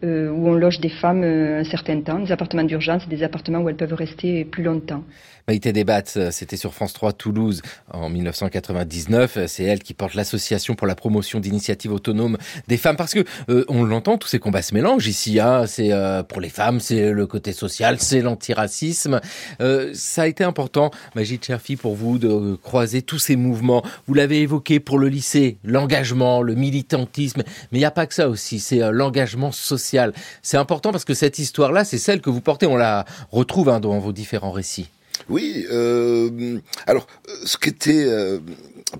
[0.02, 3.68] où on loge des femmes euh, un certain temps, des appartements d'urgence des appartements où
[3.68, 5.04] elles peuvent rester plus longtemps.
[5.48, 9.46] Maïté Débat, euh, c'était sur France 3 Toulouse en 1999.
[9.46, 12.37] C'est elle qui porte l'association pour la promotion d'initiatives autonomes
[12.68, 15.38] des femmes parce que euh, on l'entend, tous ces combats se mélangent ici.
[15.38, 19.20] Hein, c'est euh, pour les femmes, c'est le côté social, c'est l'antiracisme.
[19.61, 23.85] Euh, ça a été important, Magid Cherfi, pour vous de croiser tous ces mouvements.
[24.06, 28.14] Vous l'avez évoqué pour le lycée, l'engagement, le militantisme, mais il n'y a pas que
[28.14, 28.59] ça aussi.
[28.59, 30.12] C'est euh, l'engagement social.
[30.42, 32.66] C'est important parce que cette histoire-là, c'est celle que vous portez.
[32.66, 34.88] On la retrouve hein, dans vos différents récits.
[35.29, 38.39] Oui, euh, alors euh, ce qui était euh,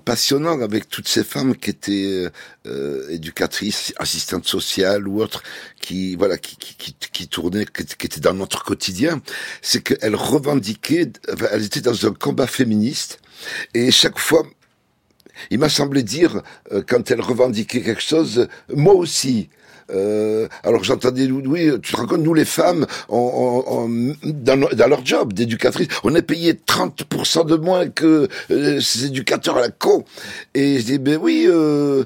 [0.03, 2.27] passionnant avec toutes ces femmes qui étaient
[2.65, 5.41] euh, éducatrices, assistantes sociales ou autres,
[5.79, 9.21] qui voilà, qui qui, qui, tournaient, qui, qui étaient dans notre quotidien,
[9.61, 13.19] c'est qu'elles revendiquaient, enfin, elles étaient dans un combat féministe,
[13.73, 14.45] et chaque fois,
[15.49, 16.41] il m'a semblé dire
[16.73, 19.49] euh, quand elles revendiquaient quelque chose, moi aussi.
[19.89, 24.57] Euh, alors j'entendais, oui, tu te rends compte, nous les femmes, on, on- on- dans,
[24.57, 29.61] dans leur job d'éducatrice, on est payé 30% de moins que euh, ces éducateurs à
[29.61, 30.03] la con.
[30.53, 32.03] Et je dis, ben oui, euh,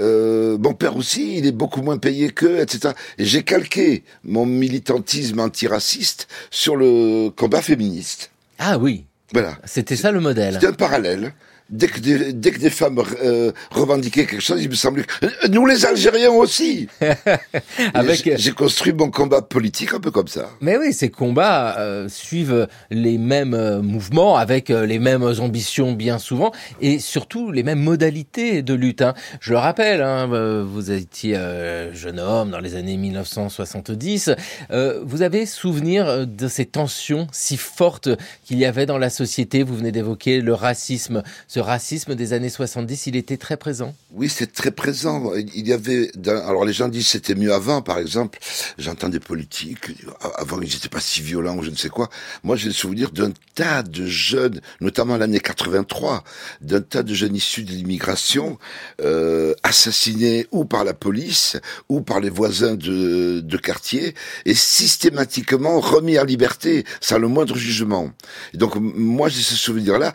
[0.00, 2.94] euh, mon père aussi, il est beaucoup moins payé qu'eux, etc.
[3.18, 8.30] Et j'ai calqué mon militantisme antiraciste sur le combat féministe.
[8.58, 9.58] Ah oui, Voilà.
[9.64, 10.54] c'était ça le modèle.
[10.54, 11.34] C'était un parallèle.
[11.70, 15.26] Dès que des, dès que des femmes euh, revendiquaient quelque chose, il me semblait que
[15.26, 16.88] euh, nous les Algériens aussi.
[17.94, 20.50] Avec- J'ai construit mon combat politique un peu comme ça.
[20.60, 26.52] Mais oui, ces combats euh, suivent les mêmes mouvements, avec les mêmes ambitions bien souvent,
[26.80, 29.02] et surtout les mêmes modalités de lutte.
[29.02, 29.14] hein.
[29.40, 30.26] Je le rappelle, hein,
[30.64, 34.30] vous étiez euh, jeune homme dans les années 1970.
[34.70, 38.08] Euh, vous avez souvenir de ces tensions si fortes
[38.44, 39.62] qu'il y avait dans la société?
[39.62, 41.22] Vous venez d'évoquer le racisme.
[41.54, 43.94] Ce racisme des années 70, il était très présent.
[44.10, 45.32] Oui, c'est très présent.
[45.36, 48.40] Il y avait, alors les gens disent c'était mieux avant, par exemple.
[48.76, 49.92] J'entends des politiques,
[50.36, 52.08] avant ils n'étaient pas si violents ou je ne sais quoi.
[52.42, 56.24] Moi, j'ai le souvenir d'un tas de jeunes, notamment l'année 83,
[56.60, 58.58] d'un tas de jeunes issus de l'immigration,
[59.00, 61.56] euh, assassinés ou par la police
[61.88, 67.56] ou par les voisins de, de quartier et systématiquement remis en liberté sans le moindre
[67.56, 68.10] jugement.
[68.54, 70.12] Et donc, moi, j'ai ce souvenir-là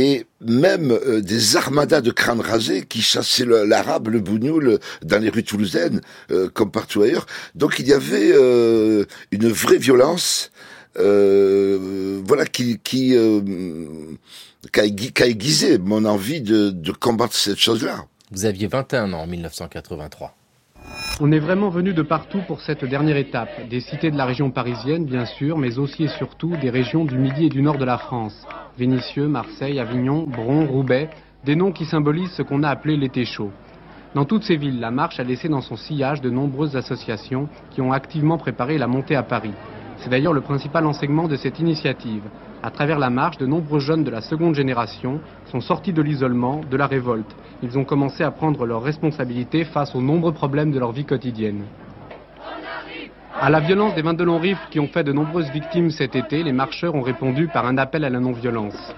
[0.00, 5.28] et même euh, des armadas de crânes rasés qui chassaient l'arabe, le bougnoul dans les
[5.28, 7.26] rues toulousaines, euh, comme partout ailleurs.
[7.54, 10.52] Donc il y avait euh, une vraie violence,
[10.98, 13.42] euh, voilà, qui qui a
[15.26, 18.06] aiguisé mon envie de, de combattre cette chose-là.
[18.30, 20.34] Vous aviez 21 ans en 1983.
[21.20, 23.68] On est vraiment venu de partout pour cette dernière étape.
[23.68, 27.18] Des cités de la région parisienne, bien sûr, mais aussi et surtout des régions du
[27.18, 28.46] midi et du nord de la France.
[28.78, 31.10] Vénissieux, Marseille, Avignon, Bron, Roubaix,
[31.44, 33.50] des noms qui symbolisent ce qu'on a appelé l'été chaud.
[34.14, 37.80] Dans toutes ces villes, la marche a laissé dans son sillage de nombreuses associations qui
[37.80, 39.52] ont activement préparé la montée à Paris.
[39.98, 42.22] C'est d'ailleurs le principal enseignement de cette initiative.
[42.62, 46.60] À travers la marche, de nombreux jeunes de la seconde génération sont sortis de l'isolement,
[46.70, 47.34] de la révolte.
[47.62, 51.64] Ils ont commencé à prendre leurs responsabilités face aux nombreux problèmes de leur vie quotidienne.
[53.40, 56.42] À la violence des 22 longs rifles qui ont fait de nombreuses victimes cet été,
[56.42, 58.94] les marcheurs ont répondu par un appel à la non-violence.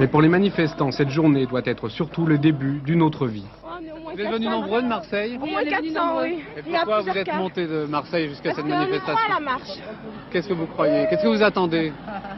[0.00, 3.46] Mais pour les manifestants, cette journée doit être surtout le début d'une autre vie.
[4.12, 6.42] Vous êtes venus nombreux de Marseille Au moins 400, oui.
[6.56, 9.34] Et Il y a pourquoi vous êtes montés de Marseille jusqu'à Parce cette manifestation à
[9.34, 9.78] la marche.
[10.30, 11.06] Qu'est-ce que vous croyez?
[11.08, 11.92] Qu'est-ce que vous attendez?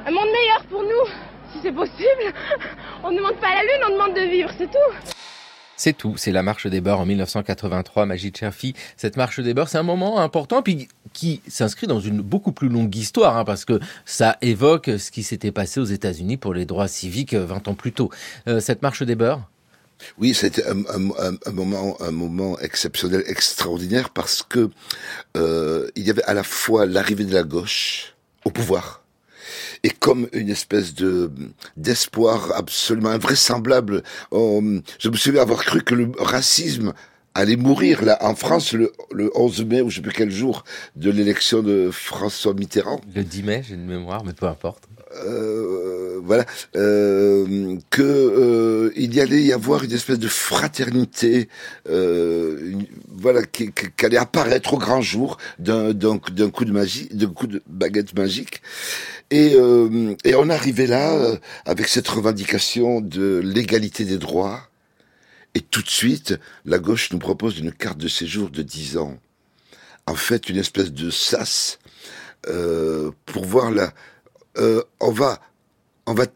[0.07, 1.11] Un monde meilleur pour nous,
[1.53, 2.33] si c'est possible.
[3.05, 5.09] On ne demande pas la lune, on demande de vivre, c'est tout.
[5.77, 8.75] C'est tout, c'est la marche des beurs en 1983, Magid Cherfi.
[8.97, 12.69] Cette marche des beurs, c'est un moment important, puis qui s'inscrit dans une beaucoup plus
[12.69, 16.67] longue histoire, hein, parce que ça évoque ce qui s'était passé aux États-Unis pour les
[16.67, 18.11] droits civiques euh, 20 ans plus tôt.
[18.47, 19.41] Euh, cette marche des beurs,
[20.19, 21.51] Oui, c'était un, un-
[22.13, 24.71] moment, exceptionnel, extraordinaire, parce que
[25.37, 29.01] euh, il y avait à la fois l'arrivée de la gauche au pouvoir
[29.85, 31.31] et comme une espèce de
[31.77, 34.03] d'espoir absolument invraisemblable.
[34.33, 36.93] Je me souviens avoir cru que le racisme
[37.35, 40.65] allait mourir en France le, le 11 mai ou je sais plus quel jour
[40.97, 43.01] de l'élection de François Mitterrand.
[43.15, 44.85] le 10 mai, j'ai une mémoire, mais peu importe.
[45.27, 46.47] Euh, voilà,
[46.77, 51.49] euh, que euh, il y allait y avoir une espèce de fraternité,
[51.89, 52.73] euh,
[53.09, 57.47] voilà, qui, qui- qui allait apparaître au grand jour d'un coup de magie, d'un coup
[57.47, 58.63] de baguette magique,
[59.31, 64.69] et euh, et on arrivait là euh, avec cette revendication de l'égalité des droits,
[65.55, 69.19] et tout de suite la gauche nous propose une carte de séjour de 10 ans,
[70.07, 71.79] en fait une espèce de sas
[73.27, 73.93] pour voir la
[74.59, 75.41] euh, on va
[76.07, 76.27] on va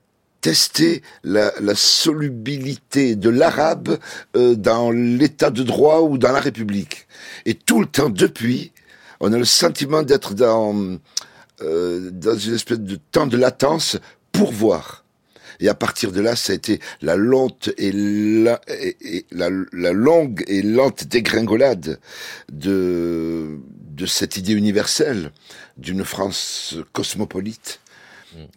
[0.40, 3.98] tester la, la solubilité de l'arabe
[4.37, 7.09] euh, dans l'état de droit ou dans la République.
[7.46, 8.70] Et tout le temps depuis,
[9.18, 10.98] on a le sentiment d'être dans
[11.62, 13.96] euh, dans une espèce de temps de latence
[14.31, 15.05] pour voir.
[15.59, 19.92] Et à partir de là, ça a été la lente et la, et- la, la
[19.92, 21.98] longue et lente dégringolade
[22.52, 23.59] de,
[23.90, 25.33] de cette idée universelle
[25.79, 27.81] d'une France cosmopolite,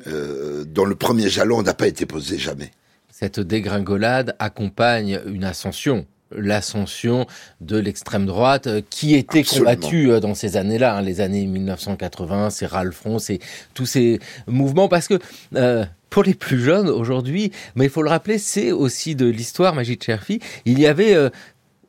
[0.08, 2.72] euh, dont le premier jalon n'a pas été posé jamais.
[3.12, 6.06] Cette dégringolade accompagne une ascension.
[6.32, 7.26] L'ascension
[7.60, 9.72] de l'extrême droite euh, qui était Absolument.
[9.72, 13.40] combattue euh, dans ces années-là, hein, les années 1980, c'est Ralphon, c'est
[13.74, 15.20] tous ces mouvements, parce que
[15.56, 19.76] euh, pour les plus jeunes aujourd'hui, mais il faut le rappeler, c'est aussi de l'histoire,
[19.76, 21.30] Magid Cherfi, il y avait euh,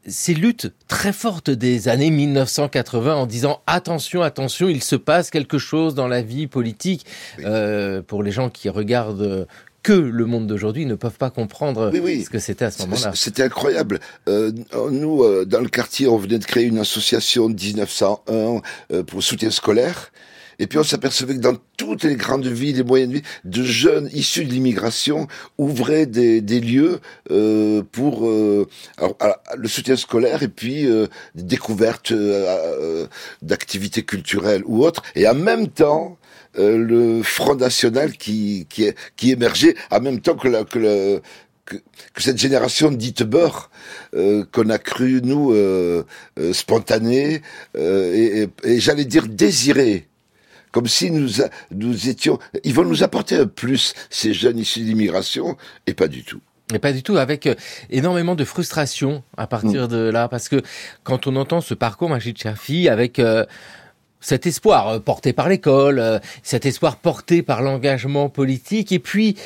[0.06, 5.58] ces luttes très fortes des années 1980 en disant attention, attention, il se passe quelque
[5.58, 7.06] chose dans la vie politique.
[7.40, 9.46] Euh, pour les gens qui regardent
[9.82, 12.22] que le monde d'aujourd'hui, ne peuvent pas comprendre Oui, oui.
[12.24, 13.12] ce que c'était à ce moment-là.
[13.14, 14.00] C'était incroyable.
[14.28, 14.52] Euh,
[14.90, 18.60] nous, euh, dans le quartier, on venait de créer une association en 1901
[18.92, 20.12] euh, pour soutien scolaire.
[20.60, 24.10] Et puis on s'apercevait que dans toutes les grandes villes et moyennes villes, de jeunes
[24.12, 28.68] issus de l'immigration ouvraient des, lieux euh, pour euh,
[29.56, 33.06] le soutien scolaire et puis euh, des découvertes euh,
[33.40, 35.02] d'activités culturelles ou autres.
[35.14, 36.18] Et en même temps,
[36.56, 38.66] le Front National qui,
[39.22, 41.22] émergeait en même temps que, la, que, le,
[41.64, 41.76] que,
[42.18, 43.70] cette génération dite beurre
[44.12, 46.04] qu'on a cru nous euh,
[46.38, 47.40] euh, spontanée
[47.78, 50.09] et, et- et j'allais dire désirée
[50.72, 54.80] comme si nous, a- nous étions, ils vont nous apporter un plus, ces jeunes issus
[54.80, 55.56] d'immigration,
[55.86, 56.40] et pas du tout.
[56.72, 57.54] Et pas du tout, avec euh,
[57.90, 60.62] énormément de frustration à partir de là, parce que
[61.02, 63.44] quand on entend ce parcours Majid Chafi avec euh,
[64.20, 69.36] cet espoir euh, porté par l'école, cet espoir porté par l'engagement politique, et puis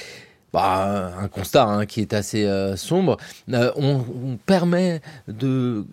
[0.55, 3.17] bah, un constat hein, qui est assez euh, sombre,
[3.53, 5.85] euh, on, permet de,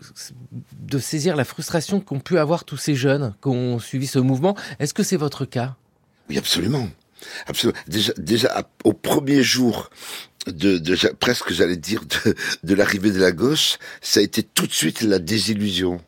[1.00, 4.56] saisir la frustration qu'ont pu avoir tous ces jeunes qui ont suivi ce mouvement.
[4.78, 5.76] Est-ce que c'est votre cas?
[6.30, 6.88] Oui, absolument.
[7.48, 7.80] Absolument.
[7.88, 9.90] Déjà, au premier jour
[10.46, 10.80] de,
[11.16, 15.02] presque, j'allais dire, de, de l'arrivée de la gauche, ça a été tout de suite
[15.02, 16.00] la désillusion.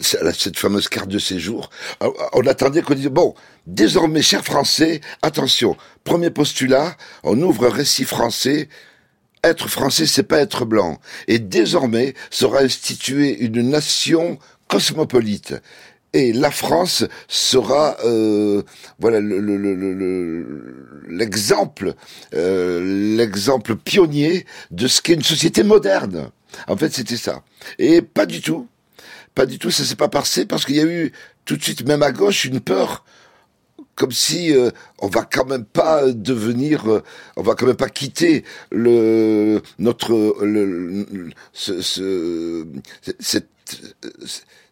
[0.00, 1.70] Cette fameuse carte de séjour.
[2.00, 3.34] On on attendait qu'on dise, bon,
[3.66, 8.68] désormais, chers Français, attention, premier postulat, on ouvre un récit français,
[9.44, 10.98] être français, c'est pas être blanc.
[11.28, 15.54] Et désormais sera instituée une nation cosmopolite.
[16.12, 18.62] Et la France sera, euh,
[18.98, 21.94] voilà, le- le- le- le- le- l'exemple,
[22.34, 26.30] euh, l'exemple pionnier de ce qu'est une société moderne.
[26.68, 27.42] En fait, c'était ça.
[27.78, 28.66] Et pas du tout,
[29.36, 29.70] pas du tout.
[29.70, 31.12] Ça s'est pas passé parce qu'il y a eu
[31.44, 33.04] tout de suite, même à gauche, une peur
[33.94, 37.02] comme si euh, on va quand même pas devenir, euh,
[37.36, 40.12] on va quand même pas quitter le notre
[41.52, 42.66] ce, ce-
[43.20, 43.48] cette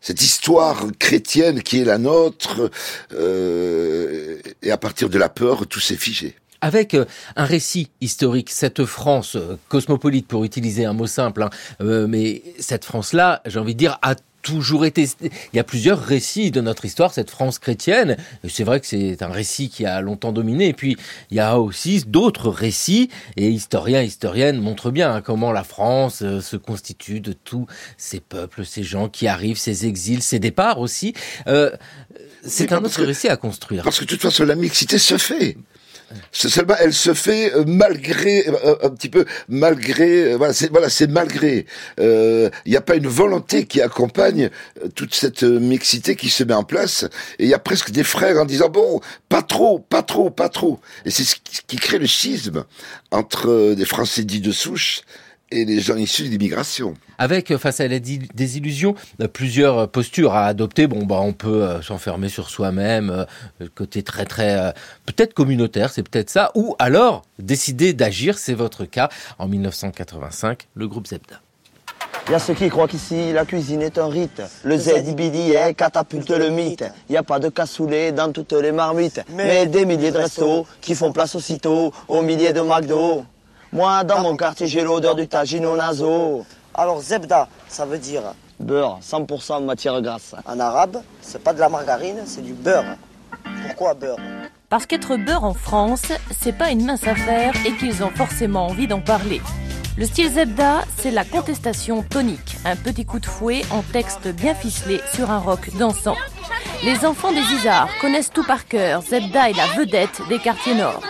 [0.01, 2.71] cette histoire chrétienne qui est la nôtre,
[3.13, 6.37] euh, et à partir de la peur, tout s'est figé.
[6.61, 7.05] avec euh,
[7.37, 11.51] un récit historique, cette France euh, cosmopolite, pour utiliser un mot simple, hein,
[11.81, 14.15] euh, mais cette France-là, j'ai envie de dire, a
[14.45, 15.09] toujours été...
[15.23, 18.17] Il y a plusieurs récits de notre histoire, cette France chrétienne.
[18.49, 20.69] C'est vrai que c'est un récit qui a longtemps dominé.
[20.69, 20.97] Et puis,
[21.31, 26.23] il y a aussi d'autres récits, et historiens, historiennes montrent bien hein, comment la France
[26.23, 30.79] euh, se constitue de tous ces peuples, ces gens qui arrivent, ces exils, ces départs
[30.79, 31.15] aussi.
[31.47, 31.71] Euh,
[32.47, 33.83] c'est un autre récit à construire.
[33.83, 35.57] Parce que de toute façon, la mixité se fait.
[36.33, 40.89] Seulement, elle se fait euh, malgré, euh, un petit peu malgré, euh, voilà, c'est voilà,
[40.89, 41.67] c'est malgré.
[42.01, 44.51] Euh, Il n'y a pas une volonté qui accompagne
[44.83, 47.05] euh, toute cette euh, mixité qui se met en place.
[47.39, 50.49] Et il y a presque des frères en disant bon, pas trop, pas trop, pas
[50.49, 50.81] trop.
[51.05, 51.37] Et c'est ce
[51.67, 52.65] qui, crée le schisme
[53.11, 55.03] entre euh, des Français dits de souche
[55.55, 56.95] et les gens issus de l'immigration.
[57.19, 60.87] Avec, euh, face à la désillusion, euh, plusieurs euh, postures à adopter.
[60.87, 63.27] Bon, bah, on peut s'enfermer sur soi-même,
[63.59, 64.75] le côté très, très,
[65.07, 66.51] peut-être communautaire, c'est peut-être ça.
[66.55, 69.09] Ou alors, décider d'agir, c'est votre cas.
[69.39, 71.41] En 1985, le groupe Zebda.
[72.27, 74.41] Il y a ceux qui croient qu'ici la cuisine est un rite.
[74.63, 76.85] Le ZBDA catapulte le mythe.
[77.09, 79.21] Il n'y a pas de cassoulet dans toutes les marmites.
[79.31, 83.25] Mais des milliers de restos qui font place aussitôt aux milliers de McDo.
[83.75, 86.47] Moi, dans mon quartier, j'ai l'odeur du tagine naso.
[86.75, 88.23] Alors zebda, ça veut dire
[88.61, 90.37] Beurre, 100% matière grasse.
[90.47, 92.85] en arabe, c'est pas de la margarine, c'est du beurre.
[93.67, 94.19] Pourquoi beurre?
[94.69, 96.03] Parce qu'être beurre en France,
[96.41, 99.41] c'est pas une mince affaire et qu'ils ont forcément envie d'en parler.
[99.97, 104.55] Le style Zebda, c'est la contestation tonique, un petit coup de fouet en texte bien
[104.55, 106.17] ficelé sur un rock dansant.
[106.85, 111.01] Les enfants des Isards connaissent tout par cœur, Zebda est la vedette des quartiers nord.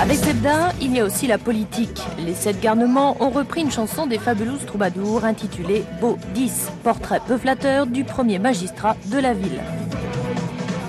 [0.00, 2.00] Avec Zebda, il y a aussi la politique.
[2.24, 7.36] Les sept garnements ont repris une chanson des Fabulous Troubadours intitulée Beau 10, portrait peu
[7.36, 9.60] flatteur du premier magistrat de la ville.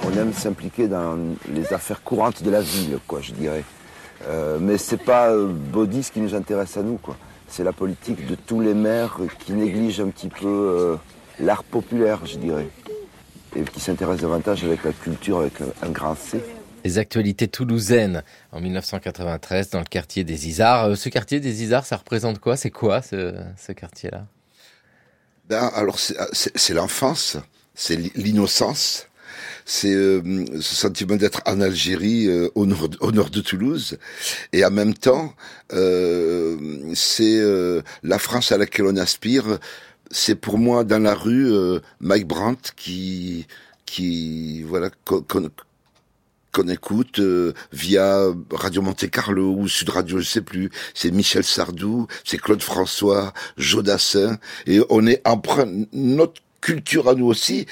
[0.06, 1.18] On aime s'impliquer dans
[1.52, 3.64] les affaires courantes de la ville, quoi, je dirais.
[4.28, 7.00] Euh, mais c'est pas euh, Baudis qui nous intéresse à nous.
[7.48, 10.96] C'est la politique de tous les maires qui négligent un petit peu euh,
[11.40, 12.68] l'art populaire, je dirais.
[13.56, 16.40] Et qui s'intéressent davantage avec la culture, avec un, grand C.
[16.86, 20.86] Les actualités toulousaines en 1993 dans le quartier des Isards.
[20.86, 22.56] Euh, Ce quartier des Isards, ça représente quoi?
[22.58, 24.26] C'est quoi ce, ce quartier-là?
[25.50, 27.38] Ben, alors, c'est c'est l'enfance,
[27.74, 29.08] c'est l'i- l'innocence,
[29.66, 30.22] c'est euh,
[30.62, 33.98] ce sentiment d'être en Algérie, euh, au, nord, au nord de Toulouse,
[34.54, 35.34] et en même temps,
[35.74, 36.56] euh,
[36.94, 39.58] c'est euh, la France à laquelle on aspire.
[40.12, 43.48] C'est pour moi dans la rue euh, Mike Brandt qui,
[43.86, 45.22] qui voilà, qu'on
[46.52, 50.70] qu'on écoute euh, via Radio Monte Carlo ou Sud Radio, je sais plus.
[50.94, 55.68] C'est Michel Sardou, c'est Claude François, Jodassin, et on est emprunt.
[55.94, 57.66] Notre culture à nous aussi.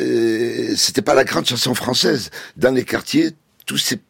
[0.00, 2.30] Euh, C'était pas la grande chanson française.
[2.56, 3.32] Dans les quartiers,
[3.66, 4.00] tous ces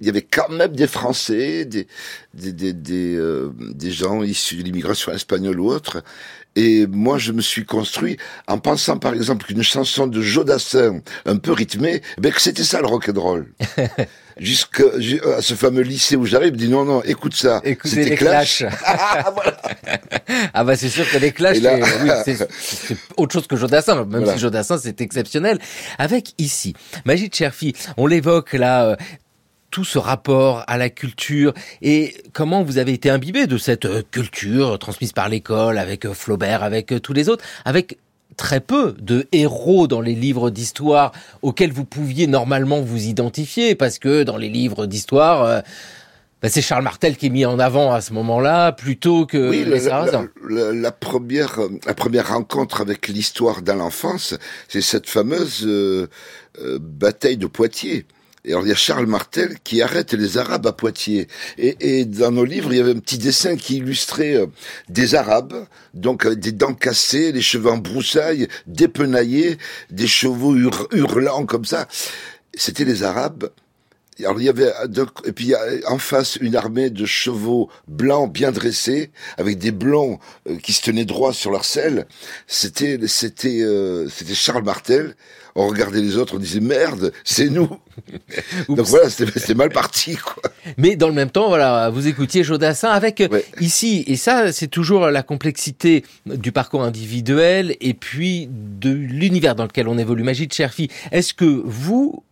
[0.00, 1.86] il y avait quand même des Français, des
[2.34, 6.02] des des des, euh, des gens issus de l'immigration espagnole ou autre.
[6.56, 11.36] Et moi, je me suis construit en pensant, par exemple, qu'une chanson de Jodassin, un
[11.36, 13.46] peu rythmée, ben que c'était ça le rock and roll.
[14.38, 14.82] Jusqu'à
[15.36, 18.58] à ce fameux lycée où j'arrive, dit non non, écoute ça, Écoutez les Clash.
[18.58, 18.72] Clash.
[20.54, 23.54] ah bah c'est sûr que les Clash, là- c'est oui, c'est- c'est autre chose que
[23.56, 24.32] Jodassin, même Voilà.
[24.34, 25.58] si Jodassin c'est exceptionnel.
[25.98, 26.74] Avec ici,
[27.04, 28.96] Magie de Cherfi, on l'évoque là.
[29.74, 31.52] Tout ce rapport à la culture
[31.82, 36.14] et comment vous avez été imbibé de cette euh, culture transmise par l'école avec euh,
[36.14, 37.98] Flaubert, avec euh, tous les autres, avec
[38.36, 41.10] très peu de héros dans les livres d'histoire
[41.42, 45.60] auxquels vous pouviez normalement vous identifier parce que dans les livres d'histoire euh,
[46.40, 49.64] bah, c'est Charles Martel qui est mis en avant à ce moment-là plutôt que Oui,
[49.64, 50.28] les la, la, Sarrasins.
[50.48, 54.34] la- la première, la première rencontre avec l'histoire dans l'enfance,
[54.68, 56.06] c'est cette fameuse euh,
[56.62, 58.06] euh, bataille de Poitiers.
[58.46, 61.28] Et il y a Charles Martel qui arrête les Arabes à Poitiers.
[61.56, 64.46] Et, et dans nos livres, il y avait un petit dessin qui illustrait euh,
[64.90, 69.56] des Arabes, donc des dents cassées, les cheveux en broussailles, dépenaillés,
[69.90, 71.88] des chevaux hur- hurlants comme ça.
[72.54, 73.50] C'était les Arabes.
[74.20, 78.32] Alors il y avait euh, et puis a en face une armée de chevaux blancs
[78.32, 82.06] bien dressés avec des blonds euh, qui se tenaient droit sur leur selle.
[82.46, 85.16] C'était c'était euh, c'était Charles Martel.
[85.56, 87.68] On regardait les autres, on disait merde, c'est nous.
[88.68, 90.42] donc voilà, c'était mal parti quoi.
[90.78, 94.66] Mais dans le même temps, voilà, vous écoutiez Jodassin avec euh, ici, et ça, c'est
[94.66, 100.24] toujours la complexité du parcours individuel et puis de l'univers dans lequel on évolue.
[100.24, 102.24] Magie de Cherfi, est-ce que vous,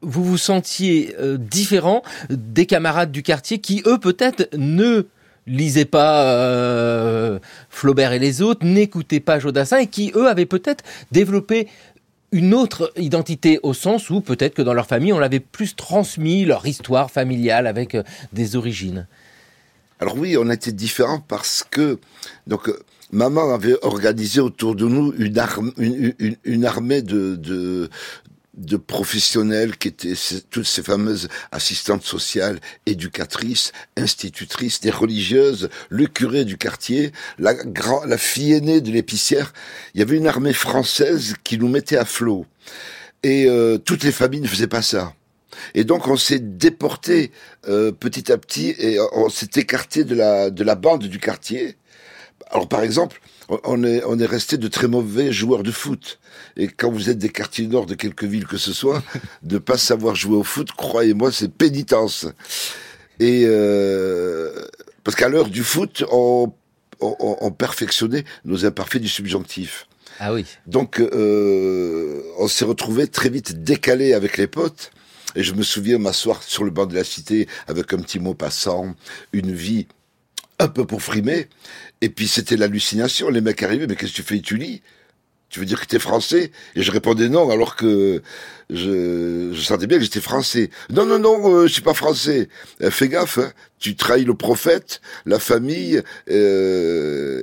[0.00, 5.06] vous vous sentiez euh, différent des camarades du quartier qui, eux, peut-être ne
[5.46, 10.84] lisaient pas euh, Flaubert et les autres, n'écoutaient pas Jodassin et qui, eux, avaient peut-être
[11.12, 11.68] développé
[12.32, 16.44] une autre identité au sens où peut-être que dans leur famille on l'avait plus transmis
[16.44, 18.02] leur histoire familiale avec euh,
[18.32, 19.06] des origines.
[20.00, 21.98] Alors oui, on était différents parce que
[22.46, 22.78] donc euh,
[23.12, 27.90] maman avait organisé autour de nous une, armée de, de
[28.54, 30.14] de professionnels qui étaient
[30.50, 38.52] toutes ces fameuses assistantes sociales, éducatrices, institutrices, des religieuses, le curé du quartier, la fille
[38.54, 39.52] aînée de l'épicière.
[39.94, 42.46] Il y avait une armée française qui nous mettait à flot.
[43.22, 45.14] Et euh, toutes les familles ne faisaient pas ça.
[45.74, 47.32] Et donc on s'est déporté
[47.68, 51.76] euh, petit à petit et on s'est écarté de la de la bande du quartier.
[52.50, 53.20] Alors par exemple,
[53.64, 56.18] on- est on est resté de très mauvais joueurs de foot.
[56.56, 59.02] Et quand vous êtes des quartiers nord de quelque ville que ce soit,
[59.42, 62.26] de pas savoir jouer au foot, croyez-moi, c'est pénitence.
[63.18, 64.64] Et euh,
[65.04, 66.52] parce qu'à l'heure du foot, on,
[67.00, 69.86] on, on perfectionnait nos imparfaits du subjonctif.
[70.18, 70.44] Ah oui.
[70.66, 74.90] Donc, euh, on s'est retrouvé très vite décalé avec les potes.
[75.36, 78.34] Et je me souviens m'asseoir sur le banc de la cité avec un petit mot
[78.34, 78.94] passant,
[79.32, 79.86] une vie
[80.58, 81.48] un peu pour frimer.
[82.00, 83.28] Et puis c'était l'hallucination.
[83.28, 84.82] Les mecs arrivaient, mais qu'est-ce que tu fais Tu lis?
[85.50, 86.52] Tu veux dire que t'es français?
[86.76, 88.22] Et je répondais non, alors que
[88.70, 90.70] je, sentais bien que j'étais français.
[90.90, 92.48] Non, non, non, euh, je suis pas français.
[92.82, 97.42] Euh, fais gaffe, hein, tu trahis le prophète, la famille euh,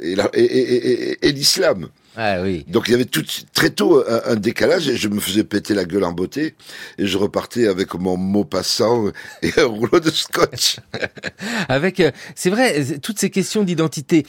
[1.21, 1.89] et l'islam.
[2.17, 2.65] Ah oui.
[2.67, 5.73] Donc il y avait tout très tôt un, un décalage et je me faisais péter
[5.73, 6.55] la gueule en beauté
[6.97, 9.05] et je repartais avec mon mot passant
[9.43, 10.77] et un rouleau de scotch.
[11.69, 14.25] Avec, euh, c'est vrai, toutes ces questions d'identité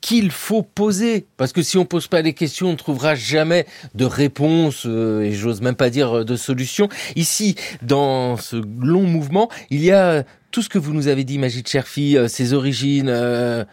[0.00, 3.66] qu'il faut poser, parce que si on pose pas les questions, on ne trouvera jamais
[3.94, 6.88] de réponse euh, et j'ose même pas dire euh, de solution.
[7.14, 11.38] Ici, dans ce long mouvement, il y a tout ce que vous nous avez dit,
[11.38, 13.64] Magid Cherfi, euh, ses origines euh,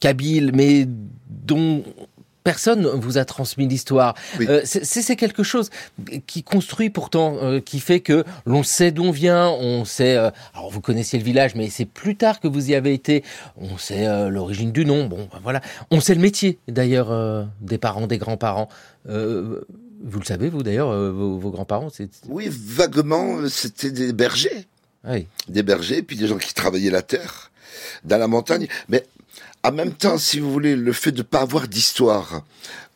[0.00, 0.86] kabyles, mais
[1.28, 1.84] dont
[2.44, 4.14] personne vous a transmis l'histoire.
[4.40, 5.70] Euh, c'est quelque chose
[6.26, 10.16] qui construit pourtant, euh, qui fait que l'on sait d'où on vient, on sait.
[10.16, 13.24] euh, alors vous connaissiez le village, mais c'est plus tard que vous y avez été.
[13.56, 15.06] On sait l'origine du nom.
[15.06, 15.60] Bon, ben voilà.
[15.90, 18.68] On sait le métier d'ailleurs des parents, des grands-parents.
[19.06, 22.10] Vous le savez, vous d'ailleurs, vos, vos grands-parents, c'est.
[22.28, 24.66] Oui, vaguement, c'était des bergers.
[25.08, 25.26] Oui.
[25.48, 27.50] Des bergers, puis des gens qui travaillaient la terre
[28.04, 28.68] dans la montagne.
[28.88, 29.04] Mais
[29.64, 32.42] en même temps, si vous voulez, le fait de pas avoir d'histoire,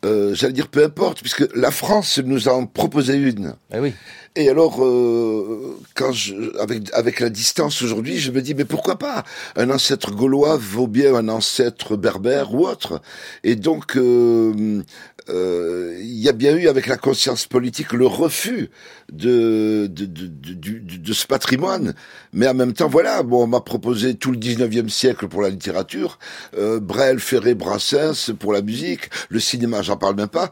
[0.05, 3.55] euh, j'allais dire peu importe, puisque la France nous en proposait une.
[3.73, 3.93] Oui.
[4.35, 8.97] Et alors, euh, quand je, avec, avec la distance aujourd'hui, je me dis, mais pourquoi
[8.97, 9.25] pas?
[9.55, 13.01] Un ancêtre gaulois vaut bien un ancêtre berbère ou autre.
[13.43, 14.83] Et donc, euh,
[15.29, 18.69] euh, il y a bien eu avec la conscience politique le refus
[19.11, 21.93] de de, de, de, de ce patrimoine,
[22.33, 25.49] mais en même temps, voilà, bon, on m'a proposé tout le 19e siècle pour la
[25.49, 26.19] littérature,
[26.57, 30.51] euh, Brel, Ferré, Brassens pour la musique, le cinéma, j'en parle même pas,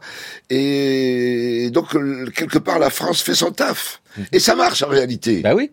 [0.50, 1.92] et donc
[2.34, 4.00] quelque part la France fait son taf,
[4.32, 5.40] et ça marche en réalité.
[5.40, 5.70] Bah oui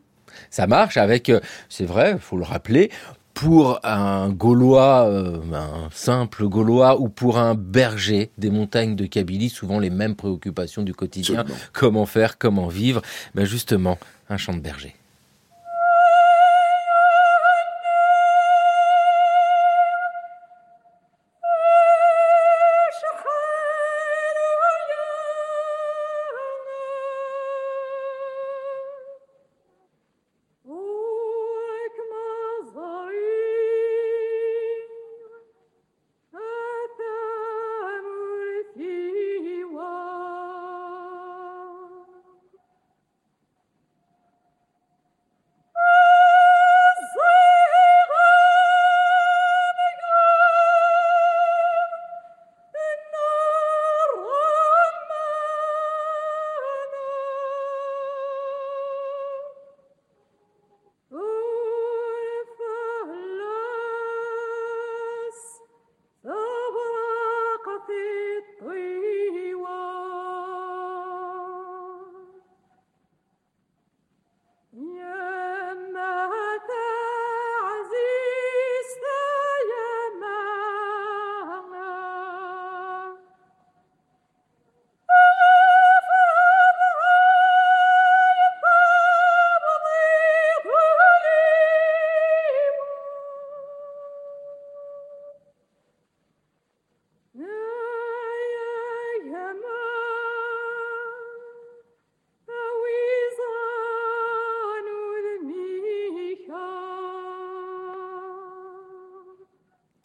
[0.56, 2.90] ça marche avec, euh, c'est vrai, faut le rappeler,
[3.36, 9.50] pour un Gaulois, euh, un simple Gaulois, ou pour un berger des montagnes de Kabylie,
[9.50, 11.46] souvent les mêmes préoccupations du quotidien.
[11.74, 13.02] Comment faire, comment vivre?
[13.36, 14.96] Ben Justement, un chant de berger.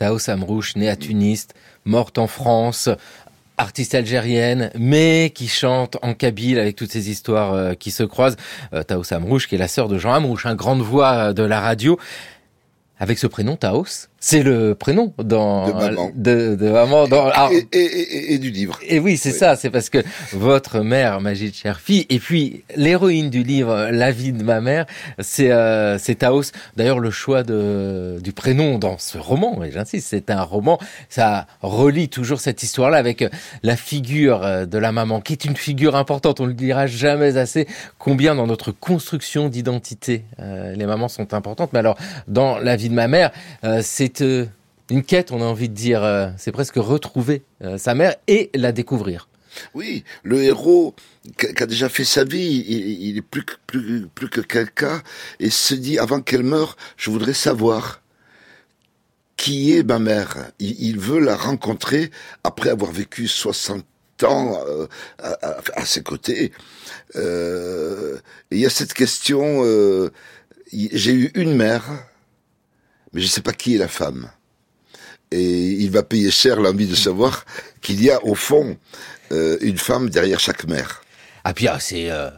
[0.00, 1.46] Taos Amrouche, née à Tunis,
[1.84, 2.88] morte en France,
[3.58, 8.38] artiste algérienne, mais qui chante en kabyle avec toutes ces histoires euh, qui se croisent.
[8.72, 11.60] Euh, Taos Amrouche, qui est la sœur de Jean Amrouche, un grande voix de la
[11.60, 11.98] radio.
[12.98, 17.66] Avec ce prénom, Taos, c'est le prénom dans de maman, de, de maman dans, et,
[17.72, 18.78] et, et, et, du livre.
[18.86, 19.56] Et oui, c'est ça.
[19.56, 19.98] C'est parce que
[20.32, 24.84] votre mère, Magid Cherfi, et puis l'héroïne du livre, La vie de ma mère,
[25.18, 26.52] c'est euh, c'est Taos.
[26.76, 30.78] D'ailleurs, le choix de du prénom dans ce roman, et j'insiste, c'est un roman.
[31.08, 33.24] Ça relie toujours cette histoire-là avec
[33.62, 36.40] la figure euh, de la maman, qui est une figure importante.
[36.40, 37.66] On ne le dira jamais assez.
[37.98, 41.70] Combien dans notre construction d'identité, euh, les mamans sont importantes.
[41.72, 41.96] Mais alors,
[42.28, 43.30] dans La vie de ma mère,
[43.64, 44.46] euh, c'est euh,
[44.90, 46.02] une quête, on a envie de dire.
[46.02, 49.28] Euh, c'est presque retrouver euh, sa mère et la découvrir.
[49.74, 50.94] Oui, le héros
[51.36, 55.02] qui a déjà fait sa vie, il, est plus que, plus, plus que quelqu'un
[55.40, 58.00] et se dit avant qu'elle meure, je voudrais savoir
[59.36, 60.52] qui est ma mère.
[60.60, 62.12] Il, veut la rencontrer
[62.44, 63.84] après avoir vécu 60
[64.22, 64.62] ans
[65.18, 66.52] à, ses côtés.
[67.16, 68.20] il
[68.52, 69.64] y a cette question,
[70.72, 71.90] j'ai eu une mère,
[73.12, 74.30] mais je ne sais pas qui est la femme.
[75.30, 77.44] Et il va payer cher l'envie de savoir
[77.80, 78.76] qu'il y a au fond
[79.32, 81.02] euh, une femme derrière chaque mère.
[81.44, 82.30] Ah puis ah, c'est euh,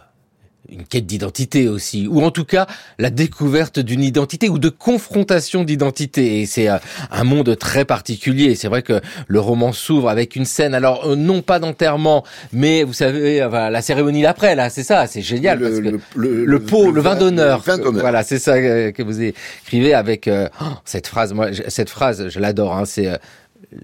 [0.68, 2.66] une quête d'identité aussi, ou en tout cas
[2.98, 6.40] la découverte d'une identité ou de confrontation d'identité.
[6.40, 6.78] Et c'est euh,
[7.10, 8.54] un monde très particulier.
[8.54, 12.84] C'est vrai que le roman s'ouvre avec une scène, alors euh, non pas d'enterrement, mais
[12.84, 15.58] vous savez, la cérémonie d'après, là, c'est ça, c'est génial.
[15.58, 17.62] Le, parce que le, le, pot, le, vin d'honneur.
[17.92, 21.32] Voilà, c'est ça que vous écrivez avec euh, oh, cette phrase.
[21.32, 22.76] Moi, cette phrase, je l'adore.
[22.76, 23.08] Hein, c'est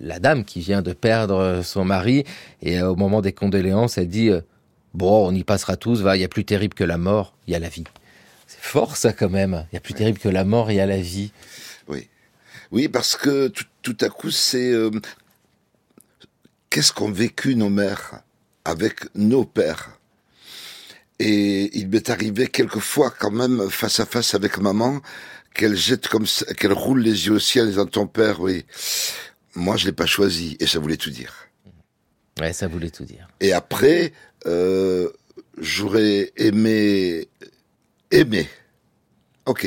[0.01, 2.24] la dame qui vient de perdre son mari
[2.62, 4.31] et au moment des condoléances, elle dit
[4.95, 7.53] Bon, on y passera tous, va, il y a plus terrible que la mort, il
[7.53, 7.84] y a la vie.
[8.47, 9.66] C'est fort ça quand même.
[9.70, 11.32] Il y a plus terrible que la mort, il y a la vie.
[11.86, 12.09] Oui.
[12.70, 13.49] Oui, parce que
[13.82, 14.91] tout, à coup, c'est euh,
[16.70, 18.22] qu'est-ce qu'ont vécu nos mères
[18.64, 19.99] avec nos pères?
[21.18, 25.01] Et il m'est arrivé quelquefois quand même face à face avec maman
[25.53, 28.64] qu'elle jette comme ça, qu'elle roule les yeux au ciel en disant ton père, oui.
[29.55, 31.34] Moi, je l'ai pas choisi et ça voulait tout dire.
[32.41, 33.28] Ouais, ça voulait tout dire.
[33.41, 34.12] Et après,
[34.47, 35.09] euh,
[35.59, 37.28] j'aurais aimé
[38.11, 38.49] aimer.
[39.47, 39.66] Ok.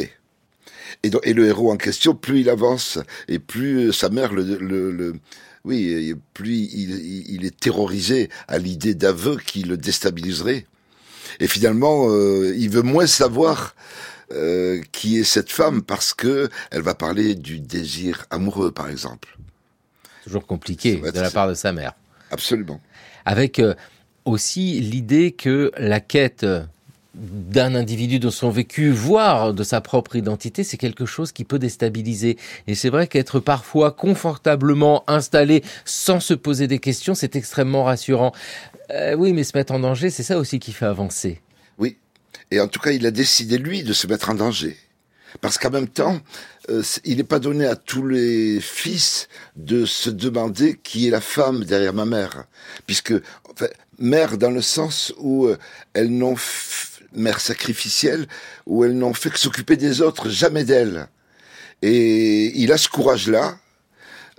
[1.03, 4.43] Et, donc, et le héros en question, plus il avance et plus sa mère le,
[4.43, 5.15] le, le
[5.63, 10.65] oui, plus il, il, est terrorisé à l'idée d'aveu qui le déstabiliserait.
[11.39, 13.76] Et finalement, euh, il veut moins savoir
[14.32, 19.38] euh, qui est cette femme parce que elle va parler du désir amoureux, par exemple.
[20.24, 21.93] Toujours compliqué de la part de sa mère.
[22.32, 22.82] Absolument.
[23.26, 23.76] Avec euh,
[24.26, 26.45] aussi l'idée que la quête
[27.13, 31.59] d'un individu de son vécu, voire de sa propre identité, c'est quelque chose qui peut
[31.59, 32.38] déstabiliser.
[32.67, 38.32] Et c'est vrai qu'être parfois confortablement installé sans se poser des questions, c'est extrêmement rassurant.
[38.91, 41.41] Euh, oui, mais se mettre en danger, c'est ça aussi qui fait avancer.
[41.78, 41.97] Oui.
[42.49, 44.78] Et en tout cas, il a décidé, lui, de se mettre en danger.
[45.39, 46.19] Parce qu'en même temps,
[46.69, 51.22] euh, il n'est pas donné à tous les fils de se demander qui est la
[51.22, 52.45] femme derrière ma mère.
[52.86, 53.13] Puisque,
[54.02, 55.58] mère dans le sens où euh,
[55.93, 56.36] elles n'ont
[57.14, 58.28] mère sacrificielle,
[58.66, 61.08] où elles n'ont fait que s'occuper des autres, jamais d'elles.
[61.82, 63.58] Et il a ce courage-là,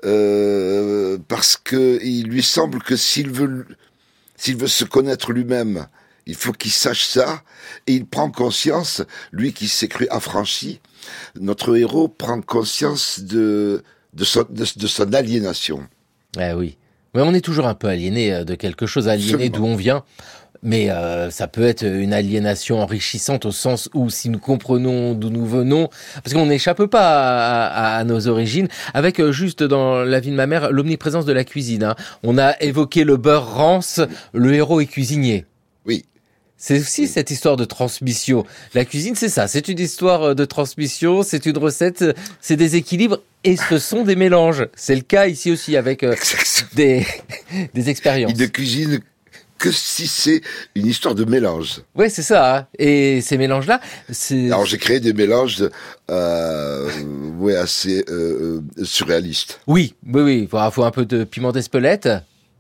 [0.05, 3.67] euh, parce que il lui semble que s'il veut,
[4.37, 5.87] s'il veut se connaître lui-même,
[6.27, 7.43] il faut qu'il sache ça,
[7.87, 9.03] et il prend conscience,
[9.33, 10.81] lui qui s'est cru affranchi,
[11.39, 13.83] notre héros prend conscience de,
[14.15, 15.87] de, son, de, son aliénation.
[16.39, 16.79] Eh oui.
[17.15, 20.05] Mais on est toujours un peu aliéné euh, de quelque chose, aliéné d'où on vient
[20.63, 25.31] mais euh, ça peut être une aliénation enrichissante au sens où si nous comprenons d'où
[25.31, 25.89] nous venons,
[26.23, 30.47] parce qu'on n'échappe pas à, nos origines, avec euh, juste dans la vie de ma
[30.47, 31.85] mère l'omniprésence de la cuisine.
[31.85, 31.97] Hein.
[32.23, 34.01] On a évoqué le beurre rance,
[34.33, 35.47] le héros est cuisinier.
[35.85, 36.05] Oui.
[36.65, 38.47] C'est aussi cette histoire de transmission.
[38.73, 39.49] La cuisine, c'est ça.
[39.49, 42.05] C'est une histoire euh, de transmission, c'est une recette,
[42.41, 44.69] c'est des équilibres et ce sont des mélanges.
[44.77, 46.07] C'est le cas ici aussi avec
[46.75, 47.05] des,
[47.75, 48.35] des expériences.
[48.35, 49.01] De cuisine
[49.59, 50.41] que si c'est
[50.77, 51.83] une histoire de mélange.
[51.97, 52.59] Ouais, c'est ça.
[52.59, 52.67] Hein.
[52.79, 54.47] Et ces mélanges-là, c'est.
[54.47, 55.65] Alors j'ai créé des mélanges,
[56.11, 56.89] euh,
[57.39, 59.61] ouais, assez euh, euh, surréalistes.
[59.67, 60.49] Oui, oui, oui.
[60.53, 62.09] Il faut un peu de piment d'Espelette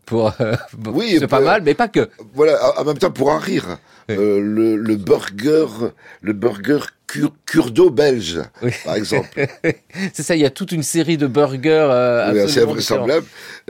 [0.06, 0.32] pour.
[0.40, 2.08] Euh, oui, c'est pas mal, mais pas que.
[2.34, 3.78] Voilà, en même temps pour en rire.
[4.10, 5.66] Euh, le, le burger,
[6.22, 6.80] le burger
[7.46, 8.40] curdo belge,
[8.84, 9.46] par exemple.
[10.12, 12.60] c'est ça, il y a toute une série de burgers euh, oui, assez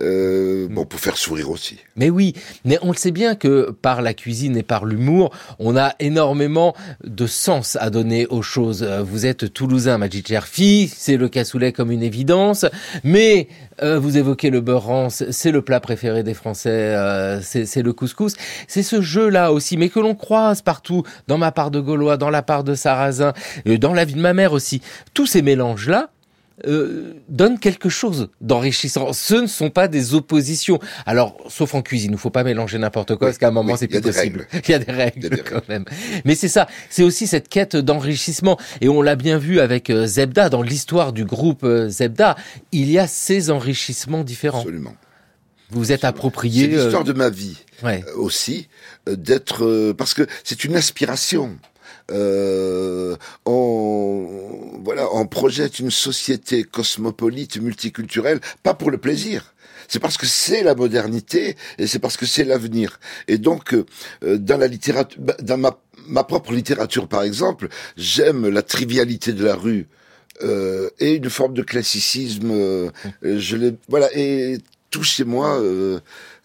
[0.01, 1.79] euh, bon, pour faire sourire aussi.
[1.97, 5.77] Mais oui, mais on le sait bien que par la cuisine et par l'humour, on
[5.77, 6.75] a énormément
[7.05, 8.83] de sens à donner aux choses.
[8.83, 12.65] Euh, vous êtes toulousain, Majid Cherfi, c'est le cassoulet comme une évidence,
[13.05, 13.49] mais
[13.83, 17.93] euh, vous évoquez le beurre rance, c'est le plat préféré des Français, euh, c'est le
[17.93, 18.35] couscous.
[18.69, 22.31] C'est ce jeu-là aussi, mais que l'on croise partout, dans ma part de Gaulois, dans
[22.31, 23.33] la part de Sarrasin,
[23.67, 24.83] euh, dans la vie de ma mère aussi.
[25.15, 26.11] Tous ces mélanges-là,
[26.67, 29.13] euh, donnent quelque chose d'enrichissant.
[29.13, 30.79] Ce ne sont pas des oppositions.
[31.07, 33.77] Alors, sauf en cuisine, il ne faut pas mélanger n'importe quoi, parce qu'à un moment,
[33.77, 34.47] c'est plus possible.
[34.69, 35.85] Il y a des règles quand même.
[36.25, 38.59] Mais c'est ça, c'est aussi cette quête d'enrichissement.
[38.81, 42.37] Et on l'a bien vu avec euh, Zebda, dans l'histoire du groupe euh, Zebda,
[42.71, 44.61] il y a ces enrichissements différents.
[44.61, 44.95] Absolument.
[45.71, 46.71] Vous êtes approprié.
[46.71, 47.59] C'est l'histoire de ma vie
[48.15, 48.69] aussi,
[49.07, 51.59] d'être parce que c'est une aspiration
[52.13, 59.55] euh, on, voilà, on projette une société cosmopolite, multiculturelle, pas pour le plaisir.
[59.89, 63.01] C'est parce que c'est la modernité et c'est parce que c'est l'avenir.
[63.29, 63.85] Et donc, euh,
[64.39, 69.45] dans la littérature, bah, dans ma, ma propre littérature, par exemple, j'aime la trivialité de
[69.45, 69.89] la rue.
[70.43, 72.51] Euh, et une forme de classicisme.
[72.51, 72.91] Euh,
[73.23, 74.59] je l'ai, voilà, et
[74.91, 76.01] tout chez moi euh,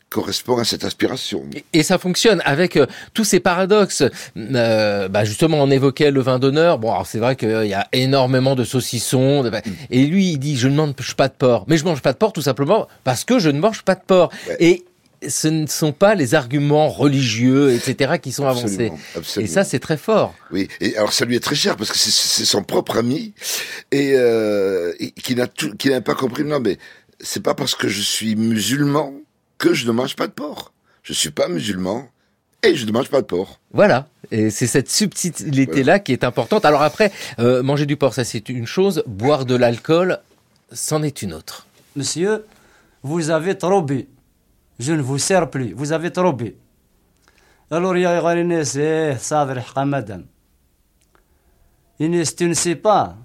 [0.10, 1.44] correspond à cette aspiration.
[1.74, 4.04] Et, ça fonctionne avec euh, tous ces paradoxes.
[4.38, 6.80] Euh, bah justement, on évoquait le vin d'honneur.
[6.80, 9.44] Bon, alors c'est vrai qu'il y a énormément de saucissons.
[9.44, 9.62] Mm.
[9.90, 11.66] Et lui, il dit, je ne mange pas de porc.
[11.68, 14.02] Mais je mange pas de porc tout simplement parce que je ne mange pas de
[14.06, 14.32] porc.
[14.60, 14.86] Et
[15.28, 18.92] ce ne sont pas les arguments religieux, etc., qui sont avancés.
[19.38, 20.36] Et ça, c'est très fort.
[20.52, 20.68] Oui.
[20.80, 23.34] Et alors, ça lui est très cher parce que c'est son propre ami
[23.92, 26.44] et, euh, et qui n'a qui n'a pas compris.
[26.44, 26.78] Non, mais
[27.20, 29.14] c'est pas parce que je suis musulman
[29.58, 30.74] que je ne mange pas de porc.
[31.04, 32.08] Je suis pas musulman
[32.64, 33.60] et je ne mange pas de porc.
[33.72, 36.66] Voilà, et c'est cette subtilité-là qui est importante.
[36.66, 40.20] Alors après, euh, manger du porc, ça c'est une chose, boire de l'alcool,
[40.72, 41.66] c'en est une autre.
[41.96, 42.46] Monsieur,
[43.04, 44.08] vous avez trop bu.
[44.80, 46.56] Je ne vous sers plus, vous avez trop bu.
[47.70, 50.24] Alors, il y a madame.
[52.00, 53.18] tu ne sais pas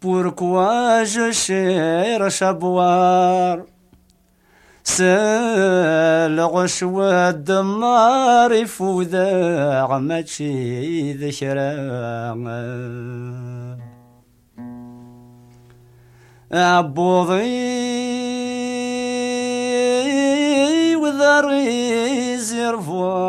[0.00, 3.58] pourquoi je cherche à boire?
[4.86, 11.72] سالغش والدمار يفوذا ماشي ذكرى
[16.52, 17.66] عبوضي
[20.96, 23.26] وذري زرفوار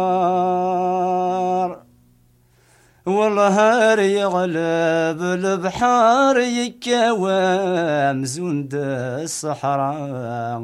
[3.08, 8.72] والله يغلب البحار يكوام زند
[9.24, 10.62] الصحراء.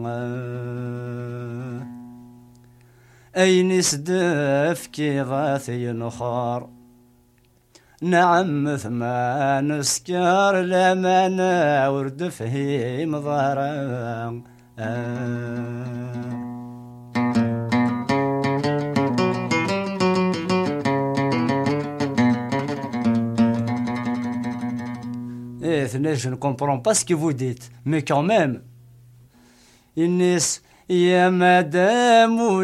[3.38, 6.70] أين سدف كي غاثي نخار.
[8.02, 14.44] نعم ثما نسكر لما نورد فهيم ظهرا
[14.80, 16.53] آه
[25.66, 28.62] Eh, je ne comprends pas ce que vous dites, mais quand même.
[29.96, 32.64] Inis, ya madame ou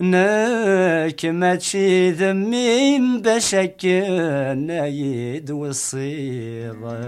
[0.00, 3.54] ناك ماشي ذميم باش
[4.56, 7.00] نايد والصيغه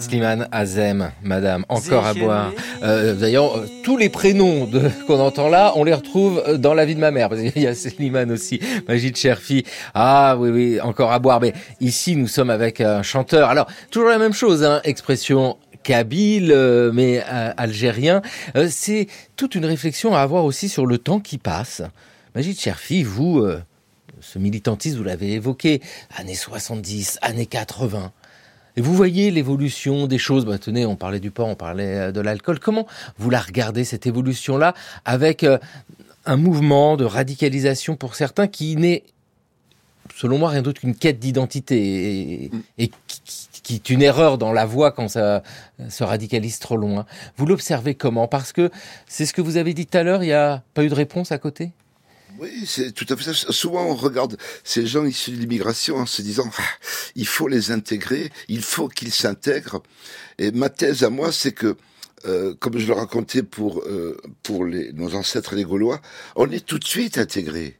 [0.00, 2.50] Slimane Azem, madame, encore à boire.
[2.82, 6.74] Euh, D'ailleurs, euh, tous les prénoms de- qu'on entend là, on les retrouve euh, dans
[6.74, 7.28] la vie de ma mère.
[7.28, 9.64] Parce qu'il y a Slimane aussi, Magid Cherfi.
[9.94, 11.40] Ah oui, oui, encore à boire.
[11.40, 13.48] Mais ici, nous sommes avec un chanteur.
[13.48, 15.56] Alors, toujours la même chose, hein, expression
[15.87, 18.21] kabyle, euh, mais euh, algérien.
[18.57, 19.07] Euh, C'est
[19.37, 21.81] toute une réflexion à avoir aussi sur le temps qui passe.
[22.35, 23.63] Magid Cherfi, vous, euh,
[24.19, 25.81] ce militantisme, vous l'avez évoqué,
[26.17, 28.11] années 70, années 80.
[28.75, 30.45] Et vous voyez l'évolution des choses.
[30.45, 32.59] Bah, tenez, on parlait du porc, on parlait de l'alcool.
[32.59, 32.85] Comment
[33.17, 34.73] vous la regardez, cette évolution-là,
[35.05, 35.45] avec
[36.25, 39.03] un mouvement de radicalisation pour certains qui n'est,
[40.15, 44.53] selon moi, rien d'autre qu'une quête d'identité et, et qui, qui- est une erreur dans
[44.53, 45.43] la voie quand ça
[45.89, 47.05] se radicalise trop loin.
[47.37, 48.27] Vous l'observez comment?
[48.27, 48.69] Parce que
[49.07, 50.95] c'est ce que vous avez dit tout à l'heure, il n'y a pas eu de
[50.95, 51.71] réponse à côté?
[52.39, 53.51] Oui, c'est tout à fait ça.
[53.51, 56.61] Souvent, on regarde ces gens issus de l'immigration en se disant, Ah,
[57.15, 59.81] il faut les intégrer, il faut qu'ils s'intègrent.
[60.37, 61.75] Et ma thèse à moi, c'est que,
[62.25, 65.99] euh, comme je le racontais pour euh, pour les, nos ancêtres les Gaulois,
[66.35, 67.79] on est tout de suite intégrés.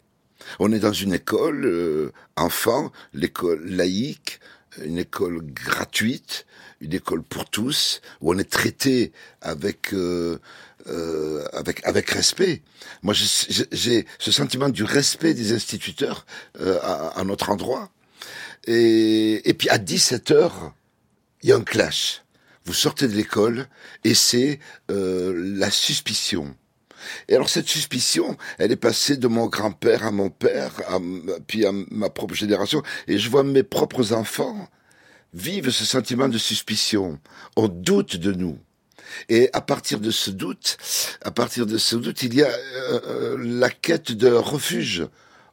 [0.59, 4.39] On est dans une école euh, enfant, l'école laïque,
[4.83, 6.45] une école gratuite,
[6.81, 9.11] une école pour tous, où on est traité
[9.41, 10.39] avec euh,
[10.87, 12.61] euh, avec avec respect.
[13.03, 16.25] Moi, j'ai- ce sentiment du respect des instituteurs
[16.61, 17.89] euh, à, à notre endroit.
[18.65, 20.73] Et, et puis à 17 heures,
[21.41, 22.23] il y a un clash.
[22.65, 23.67] Vous sortez de l'école
[24.03, 24.59] et c'est
[24.91, 26.53] euh, la suspicion.
[27.27, 30.71] Et alors cette suspicion, elle est passée de mon grand-père à mon père,
[31.47, 34.69] puis à ma propre génération, et je vois mes propres enfants
[35.33, 37.19] vivre ce sentiment de suspicion.
[37.55, 38.57] On doute de nous.
[39.29, 40.77] Et à partir de ce doute,
[41.21, 45.07] à partir de ce doute, il y a euh, euh, la quête de refuge.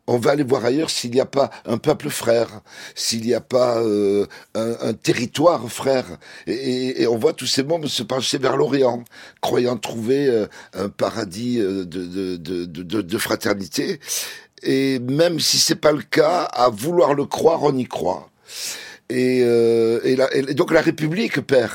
[0.07, 2.61] On va aller voir ailleurs s'il n'y a pas un peuple frère,
[2.95, 6.19] s'il n'y a pas euh, un, territoire frère.
[6.47, 9.03] Et, on voit tous ces membres se pencher vers l'Orient,
[9.41, 13.99] croyant trouver euh, un paradis euh, de, fraternité.
[14.63, 18.31] Et même si c'est pas le cas, à vouloir le croire, on y croit.
[19.09, 19.41] Et,
[20.55, 21.73] donc la République perd.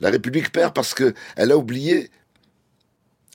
[0.00, 2.10] La République perd parce que elle a oublié,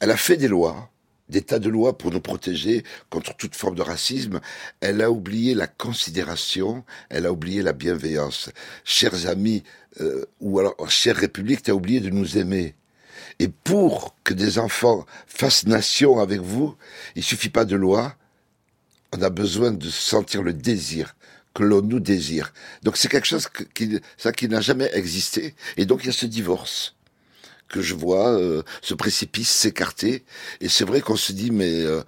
[0.01, 0.89] elle a fait des lois,
[1.29, 4.39] des tas de lois pour nous protéger contre toute forme de racisme.
[4.79, 8.49] Elle a oublié la considération, elle a oublié la bienveillance.
[8.83, 9.63] Chers amis,
[10.01, 12.75] euh, ou alors chère République, tu as oublié de nous aimer.
[13.39, 16.75] Et pour que des enfants fassent nation avec vous,
[17.15, 18.15] il suffit pas de loi,
[19.13, 21.15] on a besoin de sentir le désir
[21.53, 22.53] que l'on nous désire.
[22.83, 25.55] Donc c'est quelque chose qui, ça qui n'a jamais existé.
[25.77, 26.96] Et donc il y a ce divorce
[27.69, 30.23] que je vois, euh, ce précipice s'écarter.
[30.61, 32.01] Et c'est vrai qu'on se dit, mais euh,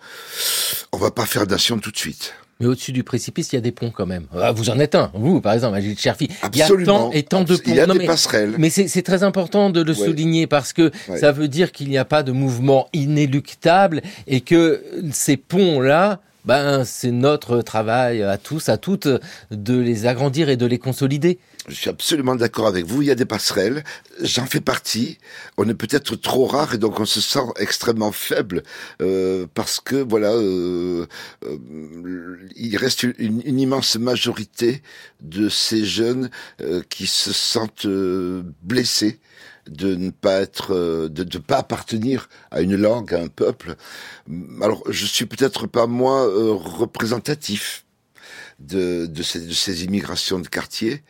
[0.91, 2.34] on va pas faire nation tout de suite.
[2.62, 4.26] Mais au-dessus du précipice, il y a des ponts quand même.
[4.38, 6.28] Ah, Vous en êtes un, vous, par exemple, Agile Cherfi.
[6.51, 7.10] Il y a Absolument.
[7.10, 7.62] tant et tant de ponts.
[7.68, 8.55] Il y a Non, des mais, passerelles.
[8.57, 10.05] Mais c'est c'est très important de le Ouais.
[10.05, 11.18] souligner parce que Ouais.
[11.20, 14.84] ça veut dire qu'il n'y a pas de mouvement inéluctable et que
[15.14, 16.20] ces ponts-là,
[16.50, 19.08] ben, c'est notre travail à tous, à toutes,
[19.52, 21.38] de les agrandir et de les consolider.
[21.68, 23.04] Je suis absolument d'accord avec vous.
[23.04, 23.84] Il y a des passerelles.
[24.20, 25.20] J'en fais partie.
[25.58, 28.64] On est peut-être trop rare et donc on se sent extrêmement faible
[29.00, 31.06] euh, parce que voilà, euh,
[31.45, 34.82] euh, il reste une, immense majorité
[35.22, 36.32] de ces jeunes
[36.89, 37.86] qui se sentent
[38.64, 39.20] blessés
[39.70, 43.76] de ne pas être, euh, de ne pas appartenir à une langue, à un peuple.
[44.61, 47.86] Alors, je suis peut-être pas moi euh, représentatif
[48.59, 51.03] de, de, ces, de ces immigrations de quartier.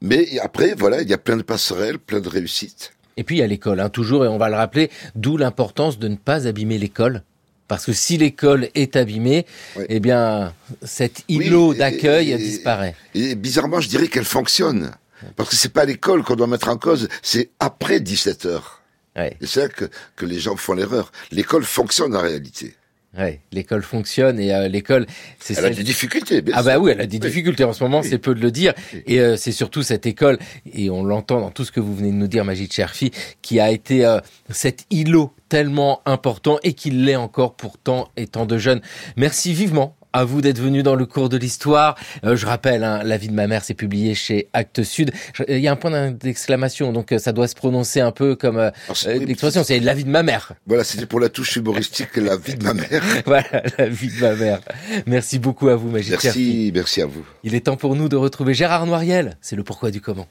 [0.00, 2.92] Mais après, voilà, il y a plein de passerelles, plein de réussites.
[3.16, 5.98] Et puis il y a l'école, hein, toujours, et on va le rappeler, d'où l'importance
[5.98, 7.22] de ne pas abîmer l'école.
[7.68, 9.46] Parce que si l'école est abîmée,
[9.88, 12.96] eh bien, cet îlot Oui, d'accueil disparaît.
[13.14, 14.90] Et bizarrement, je dirais qu'elle fonctionne.
[15.36, 18.82] Parce que c'est pas l'école qu'on doit mettre en cause, c'est après 17 heures.
[19.16, 19.36] Ouais.
[19.40, 21.10] Et c'est là que, que les gens font l'erreur.
[21.30, 22.74] L'école fonctionne en réalité.
[23.18, 25.04] Ouais, l'école fonctionne et euh, l'école,
[25.40, 27.20] c'est Elle a des difficultés, bien Ah bah oui, elle a des Oui.
[27.20, 28.06] difficultés en ce moment, Oui.
[28.08, 28.72] c'est peu de le dire.
[29.08, 30.38] Et euh, c'est surtout cette école,
[30.72, 33.10] et on l'entend dans tout ce que vous venez de nous dire, Magid Cherfi,
[33.42, 38.28] qui a été euh, cet îlot tellement important et qui l'est encore pour tant et
[38.28, 38.80] tant de jeunes.
[39.16, 41.96] Merci vivement à vous d'être venu dans le cours de l'histoire.
[42.24, 45.12] Euh, je rappelle, hein, La vie de ma mère, c'est publié chez Actes Sud.
[45.34, 48.34] Je- Il y a un point d'exclamation, donc euh, ça doit se prononcer un peu
[48.36, 48.70] comme euh,
[49.06, 50.52] euh, l'expression, c'est La vie de ma mère.
[50.66, 53.02] Voilà, c'était pour la touche humoristique La vie de ma mère.
[53.26, 54.60] voilà, La vie de ma mère.
[55.06, 56.10] Merci beaucoup à vous, Magic.
[56.22, 57.24] Merci, merci à vous.
[57.44, 59.36] Il est temps pour nous de retrouver Gérard Noiriel.
[59.40, 60.26] C'est le pourquoi du comment.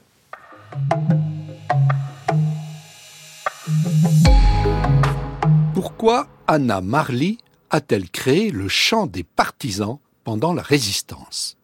[5.74, 7.38] Pourquoi Anna Marly
[7.70, 11.56] a-t-elle créé le chant des partisans pendant la résistance?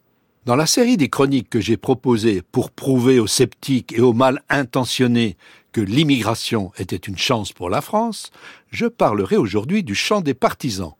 [0.44, 4.42] Dans la série des chroniques que j'ai proposées pour prouver aux sceptiques et aux mal
[4.48, 5.36] intentionnés
[5.72, 8.30] que l'immigration était une chance pour la France,
[8.70, 10.94] je parlerai aujourd'hui du chant des partisans,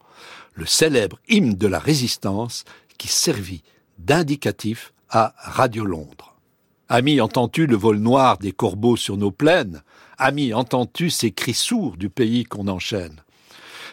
[0.55, 2.65] le célèbre hymne de la résistance
[2.99, 3.63] qui servit
[3.99, 6.35] d'indicatif à Radio Londres.
[6.89, 9.83] Ami, entends-tu le vol noir des corbeaux sur nos plaines?
[10.19, 13.23] Ami, entends-tu ces cris sourds du pays qu'on enchaîne?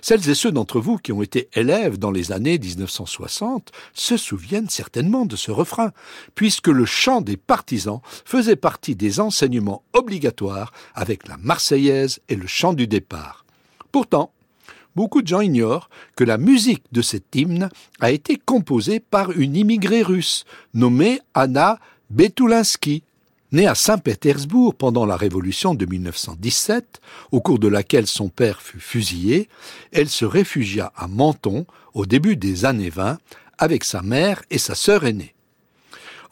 [0.04, 4.68] Celles et ceux d'entre vous qui ont été élèves dans les années 1960 se souviennent
[4.68, 5.94] certainement de ce refrain,
[6.36, 12.48] puisque le chant des partisans faisait partie des enseignements obligatoires avec la Marseillaise et le
[12.48, 13.46] chant du départ.
[13.94, 14.34] Pourtant,
[14.94, 17.70] beaucoup de gens ignorent que la musique de cet hymne
[18.02, 20.44] a été composée par une immigrée russe
[20.74, 21.80] nommée Anna
[22.10, 23.04] Betulinsky,
[23.54, 27.00] née à Saint-Pétersbourg pendant la Révolution de 1917,
[27.32, 29.48] au cours de laquelle son père fut fusillé,
[29.92, 33.20] elle se réfugia à Menton au début des années 20
[33.60, 35.36] avec sa mère et sa sœur aînée.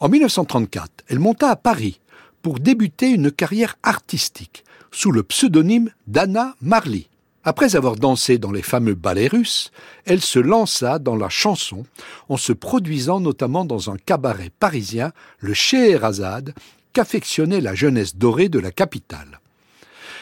[0.00, 2.00] En 1934, elle monta à Paris
[2.42, 7.08] pour débuter une carrière artistique sous le pseudonyme d'Anna Marly.
[7.44, 9.70] Après avoir dansé dans les fameux ballets russes,
[10.04, 11.84] elle se lança dans la chanson
[12.28, 16.52] en se produisant notamment dans un cabaret parisien, le Scheherazade,
[16.92, 19.40] qu'affectionnait la jeunesse dorée de la capitale.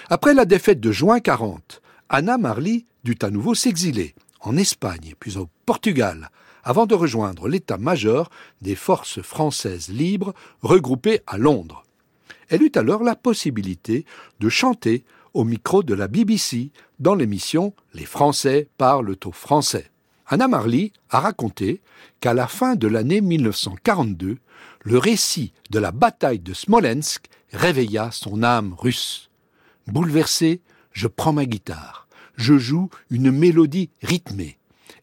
[0.09, 5.37] Après la défaite de juin 40, Anna Marly dut à nouveau s'exiler en Espagne puis
[5.37, 6.31] au Portugal
[6.65, 11.85] avant de rejoindre l'état-major des forces françaises libres regroupées à Londres.
[12.49, 14.05] Elle eut alors la possibilité
[14.41, 19.91] de chanter au micro de la BBC dans l'émission Les Français parlent au français.
[20.27, 21.81] Anna Marly a raconté
[22.21, 24.39] qu'à la fin de l'année 1942,
[24.83, 29.31] le récit de la bataille de Smolensk réveilla son âme russe.
[29.87, 30.61] Bouleversé,
[30.93, 34.59] je prends ma guitare, je joue une mélodie rythmée,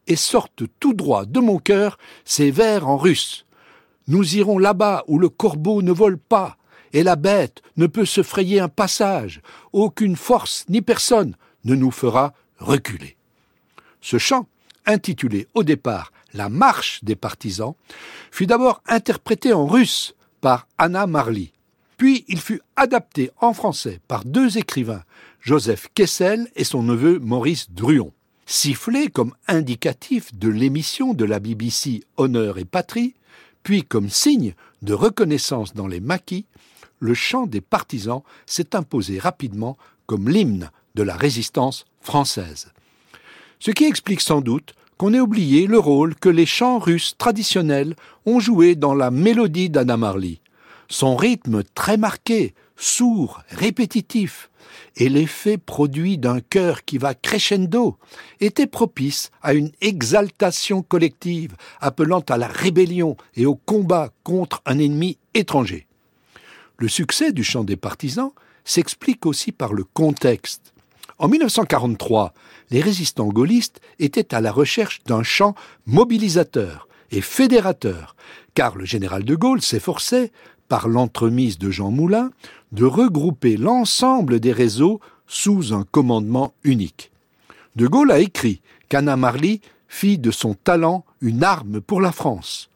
[0.08, 3.46] et sortent tout droit de mon cœur ces vers en russe.
[4.08, 6.58] Nous irons là-bas où le corbeau ne vole pas,
[6.94, 9.42] et la bête ne peut se frayer un passage,
[9.74, 13.18] aucune force ni personne ne nous fera reculer.
[14.02, 14.48] Ce chant,
[14.86, 17.74] intitulé au départ La marche des partisans,
[18.30, 21.52] fut d'abord interprété en russe par Anna Marly.
[21.98, 25.04] Puis il fut adapté en français par deux écrivains,
[25.42, 28.14] Joseph Kessel et son neveu Maurice Druon.
[28.46, 33.16] Sifflé comme indicatif de l'émission de la BBC Honneur et Patrie,
[33.64, 36.46] puis comme signe de reconnaissance dans les maquis,
[37.00, 39.76] le chant des partisans s'est imposé rapidement
[40.06, 42.72] comme l'hymne de la résistance française.
[43.60, 47.96] Ce qui explique sans doute qu'on ait oublié le rôle que les chants russes traditionnels
[48.26, 50.42] ont joué dans la mélodie d'Anna Marly.
[50.90, 54.50] Son rythme très marqué, sourd, répétitif,
[54.96, 57.98] et l'effet produit d'un chœur qui va crescendo
[58.40, 64.80] était propice à une exaltation collective appelant à la rébellion et au combat contre un
[64.80, 65.88] ennemi étranger.
[66.78, 68.32] Le succès du chant des partisans
[68.66, 70.74] s'explique aussi par le contexte.
[71.20, 72.34] En 1943,
[72.70, 75.56] les résistants gaullistes étaient à la recherche d'un chant
[75.86, 78.16] mobilisateur et fédérateur,
[78.54, 80.32] car le général de Gaulle s'efforçait,
[80.68, 82.32] par l'entremise de Jean Moulin,
[82.74, 87.12] de regrouper l'ensemble des réseaux sous un commandement unique.
[87.76, 92.70] De Gaulle a écrit qu'Anna Marly fit de son talent une arme pour la France.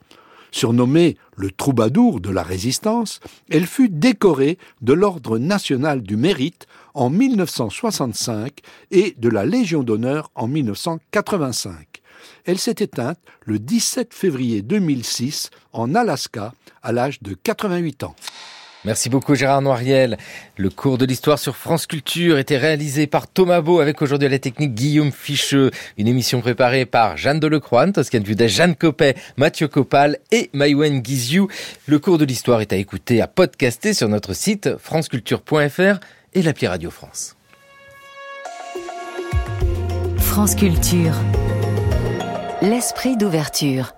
[0.52, 7.10] Surnommée le troubadour de la résistance, elle fut décorée de l'Ordre national du mérite en
[7.10, 8.60] 1965
[8.92, 12.02] et de la Légion d'honneur en 1985.
[12.46, 18.16] Elle s'est éteinte le 17 février 2006 en Alaska à l'âge de 88 ans.
[18.84, 20.18] Merci beaucoup Gérard Noiriel.
[20.58, 24.40] Le cours de l'histoire sur France Culture était réalisé par Thomas Beau avec aujourd'hui la
[24.40, 25.70] technique Guillaume Ficheux.
[25.98, 31.48] Une émission préparée par Jeanne Delecroix, Toscane Vudet, Jeanne Copet, Mathieu Copal et Maïwen Guiziou.
[31.86, 36.00] Le cours de l'histoire est à écouter, à podcaster sur notre site franceculture.fr
[36.34, 37.36] et l'appli Radio France.
[40.18, 41.14] France Culture.
[42.64, 43.94] L'esprit d'ouverture.